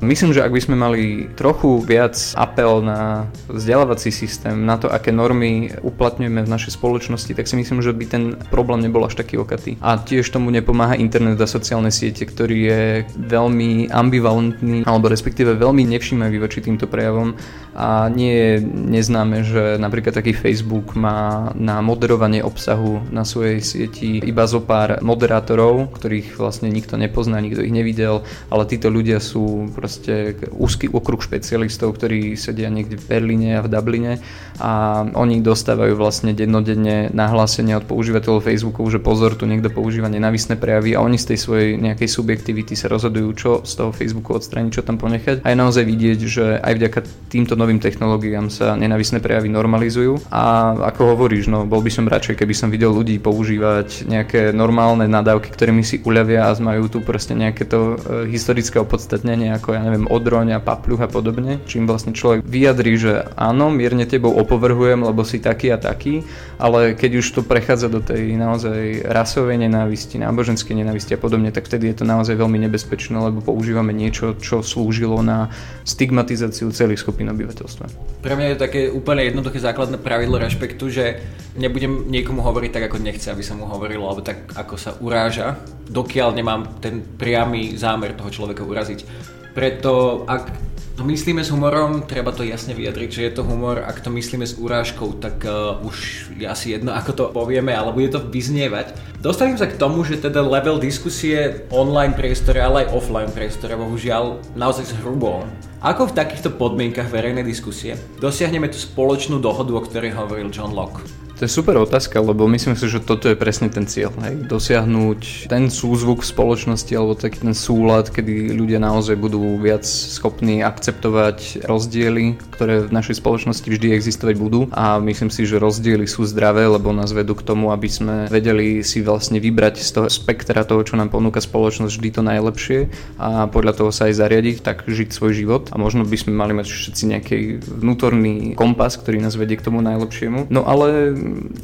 Myslím, 0.04 0.36
že 0.36 0.44
ak 0.44 0.52
by 0.52 0.62
sme 0.62 0.76
mali 0.76 1.32
trochu 1.34 1.80
viac 1.80 2.13
apel 2.36 2.84
na 2.84 3.32
vzdelávací 3.48 4.12
systém, 4.12 4.68
na 4.68 4.76
to, 4.76 4.92
aké 4.92 5.16
normy 5.16 5.72
uplatňujeme 5.80 6.44
v 6.44 6.52
našej 6.52 6.76
spoločnosti, 6.76 7.32
tak 7.32 7.48
si 7.48 7.56
myslím, 7.56 7.80
že 7.80 7.96
by 7.96 8.06
ten 8.06 8.24
problém 8.52 8.84
nebol 8.84 9.02
až 9.08 9.16
taký 9.16 9.39
okatý. 9.39 9.80
A 9.80 9.96
tiež 9.96 10.28
tomu 10.30 10.52
nepomáha 10.52 11.00
internet 11.00 11.39
a 11.39 11.48
sociálne 11.48 11.89
siete, 11.89 12.28
ktorý 12.28 12.58
je 12.68 12.82
veľmi 13.16 13.88
ambivalentný, 13.89 14.84
alebo 14.84 15.08
respektíve 15.08 15.56
veľmi 15.56 15.88
nevšímavý 15.88 16.38
voči 16.38 16.60
týmto 16.60 16.86
prejavom 16.86 17.39
a 17.73 18.05
nie 18.09 18.33
je 18.33 18.51
neznáme, 18.69 19.41
že 19.41 19.81
napríklad 19.81 20.13
taký 20.13 20.38
Facebook 20.38 20.93
má 20.93 21.49
na 21.57 21.81
moderovanie 21.81 22.45
obsahu 22.45 23.01
na 23.09 23.25
svojej 23.25 23.59
sieti 23.65 24.21
iba 24.21 24.45
zo 24.45 24.62
pár 24.62 25.01
moderátorov, 25.01 25.89
ktorých 25.97 26.38
vlastne 26.38 26.69
nikto 26.69 26.95
nepozná, 27.01 27.41
nikto 27.41 27.65
ich 27.65 27.73
nevidel, 27.73 28.21
ale 28.53 28.69
títo 28.69 28.93
ľudia 28.93 29.17
sú 29.17 29.73
proste 29.73 30.38
úzky 30.53 30.86
okruh 30.86 31.17
špecialistov, 31.17 31.97
ktorí 31.97 32.38
sedia 32.38 32.69
niekde 32.69 33.01
v 33.01 33.09
Berlíne 33.09 33.57
a 33.57 33.65
v 33.65 33.71
Dubline 33.73 34.13
a 34.62 35.01
oni 35.17 35.41
dostávajú 35.41 35.97
vlastne 35.97 36.38
dennodenne 36.38 37.09
nahlásenia 37.09 37.81
od 37.81 37.89
používateľov 37.89 38.45
Facebooku, 38.45 38.86
že 38.86 39.01
pozor, 39.01 39.33
tu 39.33 39.49
niekto 39.49 39.73
používa 39.73 40.13
nenavisné 40.13 40.62
prejavy 40.62 40.93
a 40.93 41.01
oni 41.01 41.17
z 41.17 41.33
tej 41.33 41.39
svojej 41.41 41.69
nejakej 41.81 42.09
subjektivity 42.09 42.77
sa 42.77 42.86
rozhodujú, 42.93 43.29
čo 43.33 43.51
z 43.65 43.73
toho 43.81 43.89
Facebooku 43.89 44.38
odstrániť, 44.38 44.71
čo 44.77 44.86
tam 44.86 45.01
ponechať. 45.01 45.41
A 45.41 45.49
je 45.49 45.57
naozaj 45.57 45.83
vidieť, 45.89 46.19
že 46.21 46.45
aj 46.62 46.73
vďaka 46.77 46.99
týmto 47.33 47.57
novým 47.63 47.80
technológiám 47.80 48.52
sa 48.52 48.76
nenavisné 48.76 49.23
prejavy 49.23 49.47
normalizujú. 49.47 50.19
A 50.28 50.76
ako 50.91 51.15
hovoríš, 51.15 51.47
no 51.47 51.63
bol 51.63 51.80
by 51.80 51.88
som 51.88 52.12
radšej, 52.12 52.36
keby 52.36 52.52
som 52.52 52.67
videl 52.67 52.91
ľudí 52.91 53.15
používať 53.23 54.04
nejaké 54.04 54.52
normálne 54.52 55.08
nadávky, 55.08 55.47
ktorými 55.47 55.82
si 55.88 56.04
uľavia 56.04 56.52
a 56.52 56.60
majú 56.60 56.91
tu 56.91 56.99
proste 56.99 57.32
nejaké 57.32 57.63
to 57.63 57.95
e, 57.95 58.28
historické 58.28 58.84
opodstatnenie, 58.84 59.56
ako 59.56 59.71
ja 59.71 59.82
neviem, 59.82 60.12
odroň 60.12 60.60
a 60.60 60.63
papľuch 60.63 61.02
a 61.06 61.10
podobne, 61.10 61.63
čím 61.63 61.88
vlastne 61.88 62.12
človek 62.12 62.43
vyjadrí, 62.43 62.99
že 62.99 63.32
áno, 63.39 63.71
mierne 63.71 64.04
tebou 64.04 64.36
opovrhujem, 64.36 64.99
lebo 65.08 65.23
si 65.23 65.39
taký 65.39 65.71
a 65.71 65.80
taký, 65.80 66.28
ale 66.60 66.99
keď 66.99 67.23
už 67.23 67.28
to 67.39 67.41
prechádza 67.45 67.88
do 67.88 68.04
tej 68.04 68.36
naozaj 68.36 69.08
rasovej 69.08 69.56
nenávisti, 69.63 70.19
náboženskej 70.19 70.76
nenávisti 70.76 71.15
a 71.15 71.19
podobne, 71.21 71.54
tak 71.56 71.69
vtedy 71.69 71.93
je 71.93 72.04
to 72.04 72.06
naozaj 72.06 72.36
veľmi 72.36 72.60
nebezpečné, 72.67 73.15
lebo 73.15 73.39
používame 73.39 73.95
niečo, 73.95 74.36
čo 74.36 74.60
slúžilo 74.60 75.23
na 75.23 75.54
stigmatizáciu 75.88 76.73
celých 76.73 77.04
skupín 77.06 77.30
obyvateľstva. 77.54 77.86
Pre 78.26 78.34
mňa 78.34 78.48
je 78.50 78.58
také 78.58 78.82
úplne 78.89 79.30
jednoduché 79.30 79.62
základné 79.62 80.02
pravidlo 80.02 80.42
rešpektu, 80.42 80.89
že 80.89 81.22
nebudem 81.54 82.10
niekomu 82.10 82.42
hovoriť 82.42 82.72
tak, 82.74 82.84
ako 82.89 82.98
nechce, 82.98 83.30
aby 83.30 83.44
sa 83.46 83.54
mu 83.54 83.70
hovorilo, 83.70 84.10
alebo 84.10 84.26
tak, 84.26 84.50
ako 84.58 84.76
sa 84.76 84.98
uráža, 84.98 85.62
dokiaľ 85.88 86.34
nemám 86.34 86.82
ten 86.82 87.06
priamy 87.06 87.78
zámer 87.78 88.18
toho 88.18 88.34
človeka 88.34 88.66
uraziť. 88.66 89.06
Preto 89.54 90.26
ak 90.26 90.72
to 90.93 91.01
myslíme 91.01 91.41
s 91.41 91.49
humorom, 91.49 92.06
treba 92.06 92.29
to 92.29 92.45
jasne 92.45 92.77
vyjadriť, 92.77 93.10
že 93.10 93.21
je 93.25 93.34
to 93.34 93.41
humor. 93.41 93.82
Ak 93.82 94.06
to 94.06 94.13
myslíme 94.13 94.45
s 94.45 94.62
urážkou, 94.62 95.17
tak 95.17 95.41
uh, 95.41 95.82
už 95.82 96.29
je 96.38 96.45
asi 96.45 96.77
jedno, 96.77 96.93
ako 96.93 97.12
to 97.17 97.23
povieme, 97.34 97.73
ale 97.73 97.89
bude 97.89 98.13
to 98.13 98.21
vyznievať. 98.21 98.93
Dostanem 99.17 99.58
sa 99.58 99.65
k 99.65 99.79
tomu, 99.79 100.06
že 100.06 100.21
teda 100.21 100.45
level 100.45 100.77
diskusie 100.77 101.65
online 101.73 102.13
priestore, 102.13 102.62
ale 102.62 102.86
aj 102.86 102.93
offline 102.93 103.32
priestore, 103.34 103.73
bohužiaľ, 103.73 104.38
naozaj 104.53 104.93
zhrubol. 104.93 105.49
Ako 105.82 106.13
v 106.13 106.15
takýchto 106.15 106.53
podmienkach 106.53 107.10
verejnej 107.10 107.43
diskusie 107.43 107.97
dosiahneme 108.21 108.69
tú 108.69 108.77
spoločnú 108.77 109.41
dohodu, 109.41 109.73
o 109.73 109.82
ktorej 109.82 110.13
hovoril 110.13 110.53
John 110.53 110.77
Locke? 110.77 111.03
To 111.43 111.51
je 111.51 111.60
super 111.60 111.75
otázka, 111.75 112.23
lebo 112.23 112.47
myslím 112.47 112.79
si, 112.79 112.88
že 112.88 113.03
toto 113.03 113.27
je 113.27 113.36
presne 113.36 113.67
ten 113.67 113.84
cieľ. 113.84 114.15
Hej? 114.23 114.47
Dosiahnuť 114.47 115.51
ten 115.51 115.67
súzvuk 115.67 116.23
v 116.23 116.32
spoločnosti 116.32 116.88
alebo 116.95 117.19
taký 117.19 117.43
ten 117.43 117.51
súlad, 117.51 118.08
kedy 118.08 118.56
ľudia 118.56 118.79
naozaj 118.79 119.19
budú 119.19 119.60
viac 119.60 119.84
schopní 119.84 120.63
akceptovať 120.63 121.67
rozdiely, 121.67 122.39
ktoré 122.56 122.88
v 122.88 122.95
našej 122.95 123.19
spoločnosti 123.19 123.67
vždy 123.67 123.91
existovať 123.91 124.39
budú. 124.39 124.71
A 124.71 125.03
myslím 125.03 125.27
si, 125.27 125.43
že 125.43 125.60
rozdiely 125.60 126.08
sú 126.08 126.23
zdravé, 126.23 126.63
lebo 126.63 126.95
nás 126.95 127.12
vedú 127.12 127.36
k 127.36 127.43
tomu, 127.43 127.75
aby 127.75 127.91
sme 127.91 128.32
vedeli 128.32 128.79
si 128.79 129.03
vlastne 129.03 129.43
vybrať 129.43 129.84
z 129.84 129.89
toho 129.99 130.08
spektra 130.08 130.63
toho, 130.63 130.79
čo 130.88 130.95
nám 130.95 131.12
ponúka 131.12 131.43
spoločnosť 131.43 131.91
vždy 131.91 132.10
to 132.15 132.21
najlepšie 132.23 132.79
a 133.19 133.51
podľa 133.51 133.84
toho 133.84 133.91
sa 133.91 134.08
aj 134.08 134.15
zariadiť, 134.15 134.63
tak 134.63 134.88
žiť 134.88 135.12
svoj 135.12 135.36
život. 135.36 135.67
A 135.71 135.75
možno 135.75 136.08
by 136.08 136.15
sme 136.15 136.32
mali 136.39 136.56
mať 136.56 136.71
všetci 136.71 137.03
nejaký 137.03 137.39
vnútorný 137.67 138.56
kompas, 138.56 138.95
ktorý 138.95 139.19
nás 139.19 139.36
vedie 139.36 139.60
k 139.60 139.67
tomu 139.67 139.84
najlepšiemu. 139.84 140.47
No 140.47 140.63
ale 140.63 141.12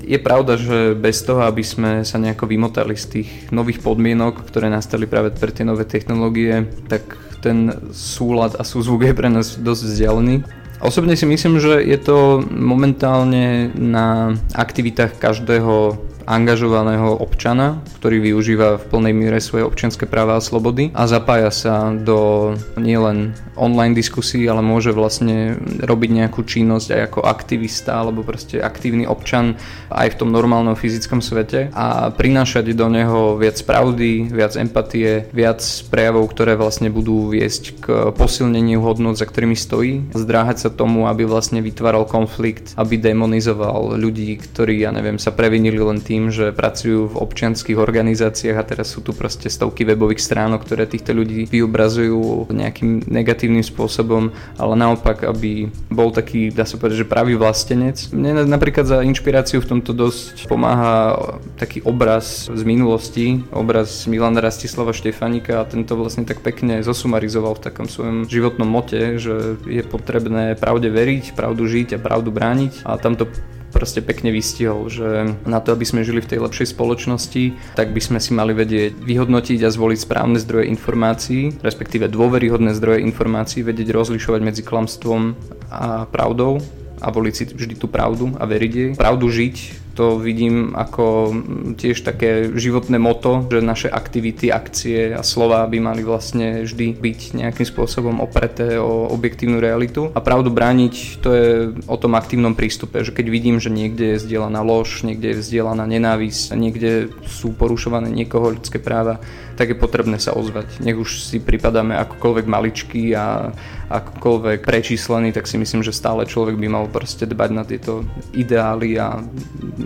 je 0.03 0.19
pravda, 0.19 0.57
že 0.57 0.93
bez 0.95 1.21
toho, 1.23 1.45
aby 1.45 1.63
sme 1.63 1.91
sa 2.05 2.17
nejako 2.21 2.49
vymotali 2.49 2.95
z 2.97 3.05
tých 3.05 3.29
nových 3.53 3.81
podmienok, 3.83 4.45
ktoré 4.45 4.69
nastali 4.69 5.05
práve 5.05 5.33
pre 5.33 5.53
tie 5.53 5.67
nové 5.67 5.85
technológie, 5.85 6.67
tak 6.91 7.17
ten 7.39 7.71
súlad 7.95 8.59
a 8.59 8.63
súzvuk 8.67 9.07
je 9.07 9.13
pre 9.15 9.31
nás 9.31 9.55
dosť 9.55 9.81
vzdialený. 9.87 10.35
Osobne 10.79 11.15
si 11.19 11.27
myslím, 11.27 11.59
že 11.59 11.83
je 11.83 11.99
to 11.99 12.39
momentálne 12.47 13.71
na 13.75 14.31
aktivitách 14.55 15.19
každého 15.19 15.99
angažovaného 16.29 17.17
občana, 17.17 17.81
ktorý 17.97 18.21
využíva 18.21 18.77
v 18.77 18.87
plnej 18.93 19.13
miere 19.17 19.41
svoje 19.41 19.65
občianske 19.65 20.05
práva 20.05 20.37
a 20.37 20.45
slobody 20.45 20.93
a 20.93 21.09
zapája 21.09 21.49
sa 21.49 21.89
do 21.89 22.53
nielen 22.77 23.33
online 23.57 23.97
diskusí, 23.97 24.45
ale 24.45 24.61
môže 24.61 24.93
vlastne 24.93 25.57
robiť 25.81 26.09
nejakú 26.13 26.45
činnosť 26.45 26.87
aj 26.93 27.01
ako 27.09 27.19
aktivista 27.25 27.99
alebo 27.99 28.21
proste 28.21 28.61
aktívny 28.61 29.09
občan 29.09 29.57
aj 29.89 30.13
v 30.13 30.17
tom 30.21 30.29
normálnom 30.29 30.77
fyzickom 30.77 31.19
svete 31.19 31.73
a 31.73 32.13
prinášať 32.13 32.71
do 32.77 32.87
neho 32.87 33.35
viac 33.41 33.57
pravdy, 33.65 34.29
viac 34.29 34.53
empatie, 34.53 35.25
viac 35.33 35.65
prejavov, 35.89 36.29
ktoré 36.31 36.53
vlastne 36.53 36.93
budú 36.93 37.33
viesť 37.33 37.63
k 37.81 37.85
posilneniu 38.13 38.79
hodnot, 38.85 39.17
za 39.17 39.25
ktorými 39.25 39.57
stojí, 39.57 40.13
zdráhať 40.13 40.57
sa 40.61 40.69
tomu, 40.69 41.09
aby 41.09 41.25
vlastne 41.25 41.59
vytváral 41.65 42.05
konflikt, 42.05 42.77
aby 42.77 43.01
demonizoval 43.01 43.97
ľudí, 43.97 44.37
ktorí, 44.37 44.85
ja 44.85 44.93
neviem, 44.93 45.17
sa 45.17 45.33
previnili 45.33 45.81
len 45.81 45.99
tým, 45.99 46.18
že 46.27 46.51
pracujú 46.51 47.07
v 47.07 47.19
občianských 47.23 47.79
organizáciách 47.79 48.59
a 48.59 48.67
teraz 48.67 48.91
sú 48.91 48.99
tu 48.99 49.15
proste 49.15 49.47
stovky 49.47 49.87
webových 49.87 50.19
stránok, 50.19 50.67
ktoré 50.67 50.83
týchto 50.83 51.15
ľudí 51.15 51.47
vyobrazujú 51.47 52.51
nejakým 52.51 53.07
negatívnym 53.07 53.63
spôsobom, 53.63 54.35
ale 54.59 54.73
naopak, 54.75 55.23
aby 55.23 55.71
bol 55.87 56.11
taký, 56.11 56.51
dá 56.51 56.67
sa 56.67 56.75
povedať, 56.75 57.07
že 57.07 57.07
pravý 57.07 57.39
vlastenec. 57.39 58.11
Mne 58.11 58.43
napríklad 58.43 58.83
za 58.83 58.99
inšpiráciu 58.99 59.63
v 59.63 59.79
tomto 59.79 59.95
dosť 59.95 60.51
pomáha 60.51 61.15
taký 61.55 61.79
obraz 61.87 62.51
z 62.51 62.63
minulosti, 62.67 63.39
obraz 63.55 64.03
Milana 64.09 64.43
Rastislava 64.43 64.91
Štefanika 64.91 65.63
a 65.63 65.69
tento 65.69 65.95
vlastne 65.95 66.27
tak 66.27 66.43
pekne 66.43 66.83
zosumarizoval 66.83 67.55
v 67.55 67.63
takom 67.63 67.87
svojom 67.87 68.27
životnom 68.27 68.67
mote, 68.67 69.21
že 69.21 69.61
je 69.63 69.83
potrebné 69.85 70.57
pravde 70.57 70.89
veriť, 70.89 71.37
pravdu 71.37 71.69
žiť 71.69 71.95
a 71.95 72.03
pravdu 72.03 72.33
brániť 72.33 72.83
a 72.83 72.97
tam 72.97 73.13
to 73.13 73.29
proste 73.69 74.01
pekne 74.01 74.33
vystihol, 74.33 74.89
že 74.89 75.37
na 75.45 75.59
to, 75.61 75.73
aby 75.73 75.85
sme 75.85 76.05
žili 76.05 76.21
v 76.21 76.29
tej 76.35 76.39
lepšej 76.41 76.73
spoločnosti, 76.73 77.77
tak 77.77 77.93
by 77.93 78.01
sme 78.01 78.19
si 78.19 78.33
mali 78.33 78.53
vedieť 78.53 78.97
vyhodnotiť 78.97 79.59
a 79.65 79.69
zvoliť 79.73 79.99
správne 80.03 80.37
zdroje 80.41 80.69
informácií, 80.69 81.61
respektíve 81.61 82.09
dôveryhodné 82.09 82.73
zdroje 82.75 83.05
informácií, 83.05 83.61
vedieť 83.61 83.93
rozlišovať 83.93 84.41
medzi 84.41 84.61
klamstvom 84.65 85.37
a 85.69 86.09
pravdou 86.09 86.61
a 86.99 87.07
voliť 87.07 87.33
si 87.33 87.43
vždy 87.47 87.75
tú 87.79 87.87
pravdu 87.87 88.35
a 88.35 88.43
veriť 88.43 88.71
jej. 88.75 88.91
Pravdu 88.99 89.31
žiť 89.31 89.55
to 89.99 90.15
vidím 90.15 90.71
ako 90.79 91.35
tiež 91.75 92.07
také 92.07 92.55
životné 92.55 92.95
moto, 92.95 93.43
že 93.51 93.59
naše 93.59 93.91
aktivity, 93.91 94.47
akcie 94.47 95.11
a 95.11 95.27
slova 95.27 95.67
by 95.67 95.75
mali 95.83 96.07
vlastne 96.07 96.63
vždy 96.63 96.95
byť 96.95 97.19
nejakým 97.35 97.67
spôsobom 97.67 98.23
opreté 98.23 98.79
o 98.79 99.11
objektívnu 99.11 99.59
realitu. 99.59 100.07
A 100.15 100.23
pravdu 100.23 100.55
brániť 100.55 101.19
to 101.19 101.29
je 101.35 101.47
o 101.83 101.99
tom 101.99 102.15
aktívnom 102.15 102.55
prístupe, 102.55 103.03
že 103.03 103.11
keď 103.11 103.27
vidím, 103.27 103.59
že 103.59 103.67
niekde 103.67 104.15
je 104.15 104.23
zdieľaná 104.23 104.63
lož, 104.63 105.03
niekde 105.03 105.35
je 105.35 105.43
zdieľaná 105.43 105.83
nenávisť, 105.83 106.55
niekde 106.55 107.11
sú 107.27 107.51
porušované 107.51 108.07
niekoho 108.07 108.55
ľudské 108.55 108.79
práva, 108.79 109.19
tak 109.59 109.75
je 109.75 109.75
potrebné 109.75 110.15
sa 110.23 110.31
ozvať. 110.31 110.79
Nech 110.79 110.95
už 110.95 111.19
si 111.19 111.43
pripadáme 111.43 111.91
akokoľvek 111.99 112.45
maličký 112.47 113.11
a 113.11 113.51
akokoľvek 113.91 114.63
prečíslený, 114.63 115.35
tak 115.35 115.49
si 115.49 115.59
myslím, 115.59 115.83
že 115.83 115.91
stále 115.91 116.23
človek 116.23 116.55
by 116.55 116.67
mal 116.71 116.85
proste 116.87 117.27
dbať 117.27 117.49
na 117.51 117.67
tieto 117.67 118.07
ideály 118.31 118.95
a 118.95 119.19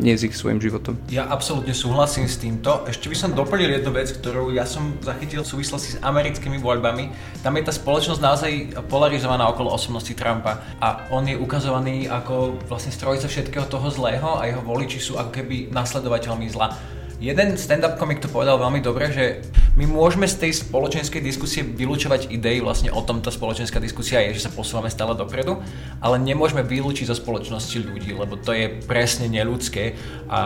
nie 0.04 0.20
s 0.20 0.28
ich 0.28 0.36
svojim 0.36 0.60
životom. 0.60 1.00
Ja 1.08 1.32
absolútne 1.32 1.72
súhlasím 1.72 2.28
s 2.28 2.36
týmto. 2.36 2.84
Ešte 2.84 3.08
by 3.08 3.16
som 3.16 3.32
doplnil 3.32 3.80
jednu 3.80 3.96
vec, 3.96 4.12
ktorú 4.12 4.52
ja 4.52 4.68
som 4.68 5.00
zachytil 5.00 5.48
v 5.48 5.52
súvislosti 5.56 5.96
s 5.96 6.02
americkými 6.04 6.60
voľbami. 6.60 7.10
Tam 7.39 7.56
je 7.56 7.63
tá 7.63 7.72
spoločnosť 7.72 8.20
naozaj 8.20 8.52
polarizovaná 8.92 9.48
okolo 9.48 9.72
osobnosti 9.72 10.12
Trumpa 10.12 10.60
a 10.84 11.08
on 11.16 11.24
je 11.24 11.39
ukazovaný 11.39 12.12
ako 12.12 12.60
vlastne 12.68 12.92
strojca 12.92 13.32
všetkého 13.32 13.66
toho 13.72 13.88
zlého 13.88 14.36
a 14.36 14.46
jeho 14.52 14.60
voliči 14.60 15.00
sú 15.00 15.16
ako 15.16 15.32
keby 15.32 15.72
nasledovateľmi 15.72 16.52
zla. 16.52 16.76
Jeden 17.23 17.55
stand-up 17.55 17.95
komik 17.95 18.19
to 18.19 18.27
povedal 18.27 18.59
veľmi 18.59 18.83
dobre, 18.83 19.07
že 19.07 19.47
my 19.79 19.88
môžeme 19.88 20.27
z 20.27 20.43
tej 20.43 20.67
spoločenskej 20.67 21.23
diskusie 21.23 21.63
vylúčovať 21.63 22.27
idei, 22.27 22.59
vlastne 22.59 22.91
o 22.91 22.99
tomto 22.99 23.31
spoločenská 23.31 23.79
diskusia 23.79 24.19
je, 24.27 24.36
že 24.36 24.43
sa 24.43 24.51
posúvame 24.51 24.91
stále 24.91 25.15
dopredu, 25.15 25.63
ale 26.03 26.19
nemôžeme 26.19 26.67
vylúčiť 26.67 27.07
zo 27.07 27.15
spoločnosti 27.15 27.79
ľudí, 27.79 28.12
lebo 28.12 28.36
to 28.36 28.51
je 28.51 28.75
presne 28.83 29.31
neľudské 29.31 29.95
a 30.27 30.41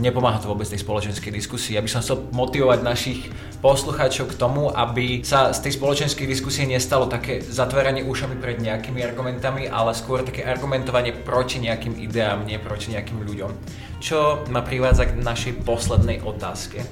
nepomáha 0.00 0.40
to 0.40 0.48
vôbec 0.48 0.64
tej 0.64 0.80
spoločenskej 0.80 1.28
diskusii. 1.28 1.76
Ja 1.76 1.84
by 1.84 1.92
som 1.92 2.00
chcel 2.00 2.24
motivovať 2.32 2.78
našich 2.80 3.28
poslucháčov 3.58 4.30
k 4.30 4.38
tomu, 4.38 4.70
aby 4.70 5.26
sa 5.26 5.50
z 5.50 5.66
tej 5.66 5.72
spoločenskej 5.78 6.26
diskusie 6.30 6.62
nestalo 6.64 7.10
také 7.10 7.42
zatváranie 7.42 8.06
ušami 8.06 8.38
pred 8.38 8.62
nejakými 8.62 9.02
argumentami, 9.02 9.66
ale 9.66 9.98
skôr 9.98 10.22
také 10.22 10.46
argumentovanie 10.46 11.10
proti 11.10 11.58
nejakým 11.58 11.98
ideám, 11.98 12.46
nie 12.46 12.58
proti 12.62 12.94
nejakým 12.94 13.18
ľuďom. 13.26 13.50
Čo 13.98 14.46
ma 14.54 14.62
privádza 14.62 15.10
k 15.10 15.18
našej 15.18 15.66
poslednej 15.66 16.22
otázke, 16.22 16.86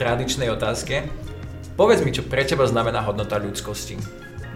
tradičnej 0.00 0.48
otázke. 0.48 1.04
Povedz 1.76 2.00
mi, 2.02 2.10
čo 2.10 2.24
pre 2.24 2.42
teba 2.48 2.64
znamená 2.64 3.04
hodnota 3.04 3.36
ľudskosti. 3.36 4.00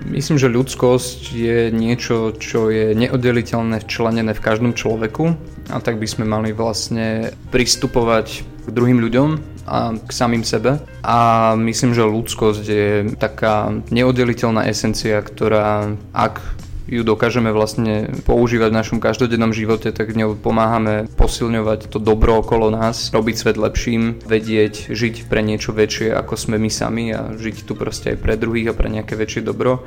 Myslím, 0.03 0.41
že 0.41 0.51
ľudskosť 0.51 1.21
je 1.31 1.59
niečo, 1.71 2.35
čo 2.35 2.73
je 2.73 2.97
neoddeliteľné 2.97 3.85
včlenené 3.87 4.33
v 4.35 4.43
každom 4.43 4.73
človeku 4.75 5.37
a 5.71 5.79
tak 5.79 6.03
by 6.03 6.09
sme 6.09 6.25
mali 6.27 6.51
vlastne 6.51 7.31
pristupovať 7.55 8.43
k 8.67 8.71
druhým 8.71 9.03
ľuďom 9.03 9.29
a 9.67 9.95
k 9.95 10.11
samým 10.11 10.43
sebe. 10.43 10.83
A 11.03 11.53
myslím, 11.55 11.95
že 11.95 12.03
ľudskosť 12.03 12.65
je 12.67 12.89
taká 13.19 13.71
neoddeliteľná 13.91 14.67
esencia, 14.67 15.23
ktorá 15.23 15.95
ak 16.11 16.63
ju 16.93 17.07
dokážeme 17.07 17.55
vlastne 17.55 18.11
používať 18.27 18.71
v 18.75 18.79
našom 18.83 18.99
každodennom 18.99 19.55
živote, 19.55 19.95
tak 19.95 20.13
ňou 20.13 20.35
pomáhame 20.35 21.07
posilňovať 21.15 21.89
to 21.89 22.03
dobro 22.03 22.43
okolo 22.43 22.75
nás, 22.75 23.15
robiť 23.15 23.37
svet 23.39 23.57
lepším, 23.57 24.21
vedieť 24.27 24.91
žiť 24.91 25.31
pre 25.31 25.41
niečo 25.41 25.71
väčšie 25.71 26.11
ako 26.13 26.35
sme 26.35 26.59
my 26.59 26.69
sami 26.69 27.15
a 27.15 27.33
žiť 27.39 27.65
tu 27.65 27.79
proste 27.79 28.13
aj 28.13 28.19
pre 28.19 28.35
druhých 28.35 28.75
a 28.75 28.77
pre 28.77 28.91
nejaké 28.91 29.15
väčšie 29.15 29.47
dobro 29.47 29.87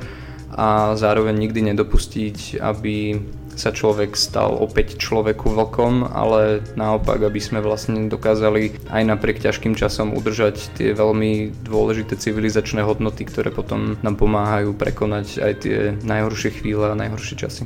a 0.56 0.96
zároveň 0.96 1.36
nikdy 1.36 1.74
nedopustiť, 1.74 2.58
aby 2.64 3.20
sa 3.56 3.72
človek 3.72 4.14
stal 4.14 4.52
opäť 4.54 5.00
človeku 5.00 5.50
vlkom, 5.50 6.06
ale 6.12 6.60
naopak, 6.76 7.24
aby 7.24 7.40
sme 7.40 7.64
vlastne 7.64 8.06
dokázali 8.06 8.76
aj 8.92 9.02
napriek 9.02 9.40
ťažkým 9.42 9.74
časom 9.74 10.12
udržať 10.12 10.76
tie 10.76 10.92
veľmi 10.92 11.64
dôležité 11.64 12.20
civilizačné 12.20 12.84
hodnoty, 12.84 13.24
ktoré 13.24 13.48
potom 13.48 13.96
nám 14.04 14.20
pomáhajú 14.20 14.76
prekonať 14.76 15.40
aj 15.40 15.52
tie 15.64 15.78
najhoršie 16.04 16.62
chvíle 16.62 16.92
a 16.92 16.94
najhoršie 16.94 17.34
časy. 17.40 17.64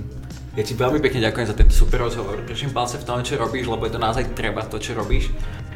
Ja 0.59 0.66
ti 0.66 0.74
veľmi 0.74 0.98
pekne 0.98 1.22
ďakujem 1.22 1.46
za 1.46 1.55
tento 1.55 1.74
super 1.74 2.03
rozhovor. 2.03 2.42
Držím 2.42 2.74
palce 2.74 2.98
v 2.98 3.07
tom, 3.07 3.22
čo 3.22 3.38
robíš, 3.38 3.70
lebo 3.70 3.87
je 3.87 3.94
to 3.94 4.03
naozaj 4.03 4.35
treba 4.35 4.66
to, 4.66 4.83
čo 4.83 4.98
robíš. 4.98 5.31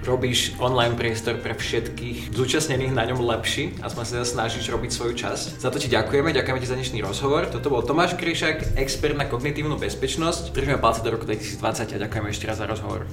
Robíš 0.04 0.52
online 0.60 1.00
priestor 1.00 1.40
pre 1.40 1.56
všetkých 1.56 2.36
zúčastnených 2.36 2.92
na 2.92 3.08
ňom 3.08 3.24
lepší 3.24 3.72
a 3.80 3.88
sme 3.88 4.04
sa 4.04 4.20
snažíš 4.20 4.68
robiť 4.68 4.92
svoju 4.92 5.16
časť. 5.16 5.64
Za 5.64 5.72
to 5.72 5.80
ti 5.80 5.88
ďakujeme, 5.88 6.28
ďakujeme 6.28 6.60
ti 6.60 6.68
za 6.68 6.76
dnešný 6.76 7.00
rozhovor. 7.00 7.48
Toto 7.48 7.72
bol 7.72 7.80
Tomáš 7.80 8.12
Kryšak, 8.20 8.76
expert 8.76 9.16
na 9.16 9.24
kognitívnu 9.24 9.80
bezpečnosť. 9.80 10.52
Držíme 10.52 10.76
palce 10.76 11.00
do 11.00 11.08
roku 11.08 11.24
2020 11.24 11.96
a 11.96 12.02
ďakujeme 12.04 12.28
ešte 12.28 12.44
raz 12.44 12.60
za 12.60 12.68
rozhovor. 12.68 13.08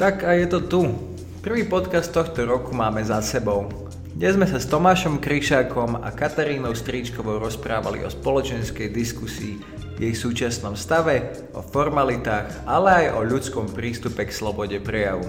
Tak 0.00 0.24
a 0.24 0.32
je 0.40 0.48
to 0.48 0.64
tu. 0.64 0.80
Prvý 1.44 1.68
podcast 1.68 2.16
tohto 2.16 2.48
roku 2.48 2.72
máme 2.72 3.04
za 3.04 3.20
sebou. 3.20 3.68
Dnes 4.16 4.40
sme 4.40 4.48
sa 4.48 4.56
s 4.56 4.72
Tomášom 4.72 5.20
Kryšákom 5.20 6.00
a 6.00 6.08
Katarínou 6.16 6.72
Stríčkovou 6.72 7.36
rozprávali 7.44 8.00
o 8.04 8.08
spoločenskej 8.08 8.88
diskusii 8.88 9.60
jej 10.00 10.16
súčasnom 10.16 10.80
stave, 10.80 11.28
o 11.52 11.60
formalitách, 11.60 12.64
ale 12.64 13.04
aj 13.04 13.06
o 13.14 13.20
ľudskom 13.20 13.68
prístupe 13.68 14.24
k 14.24 14.32
slobode 14.32 14.80
prejavu. 14.80 15.28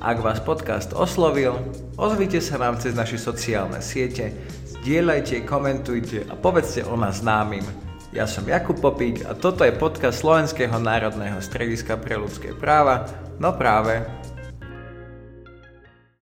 Ak 0.00 0.24
vás 0.24 0.40
podcast 0.40 0.96
oslovil, 0.96 1.52
ozvite 2.00 2.40
sa 2.40 2.56
nám 2.56 2.80
cez 2.80 2.96
naše 2.96 3.20
sociálne 3.20 3.84
siete, 3.84 4.32
zdieľajte, 4.80 5.44
komentujte 5.44 6.24
a 6.32 6.32
povedzte 6.32 6.88
o 6.88 6.96
nás 6.96 7.20
známym. 7.20 7.68
Ja 8.16 8.24
som 8.24 8.48
Jakub 8.48 8.80
Popík 8.80 9.28
a 9.28 9.36
toto 9.36 9.68
je 9.68 9.76
podcast 9.76 10.24
Slovenského 10.24 10.80
národného 10.80 11.36
strediska 11.44 12.00
pre 12.00 12.16
ľudské 12.16 12.56
práva, 12.56 13.04
no 13.36 13.52
práve 13.52 14.00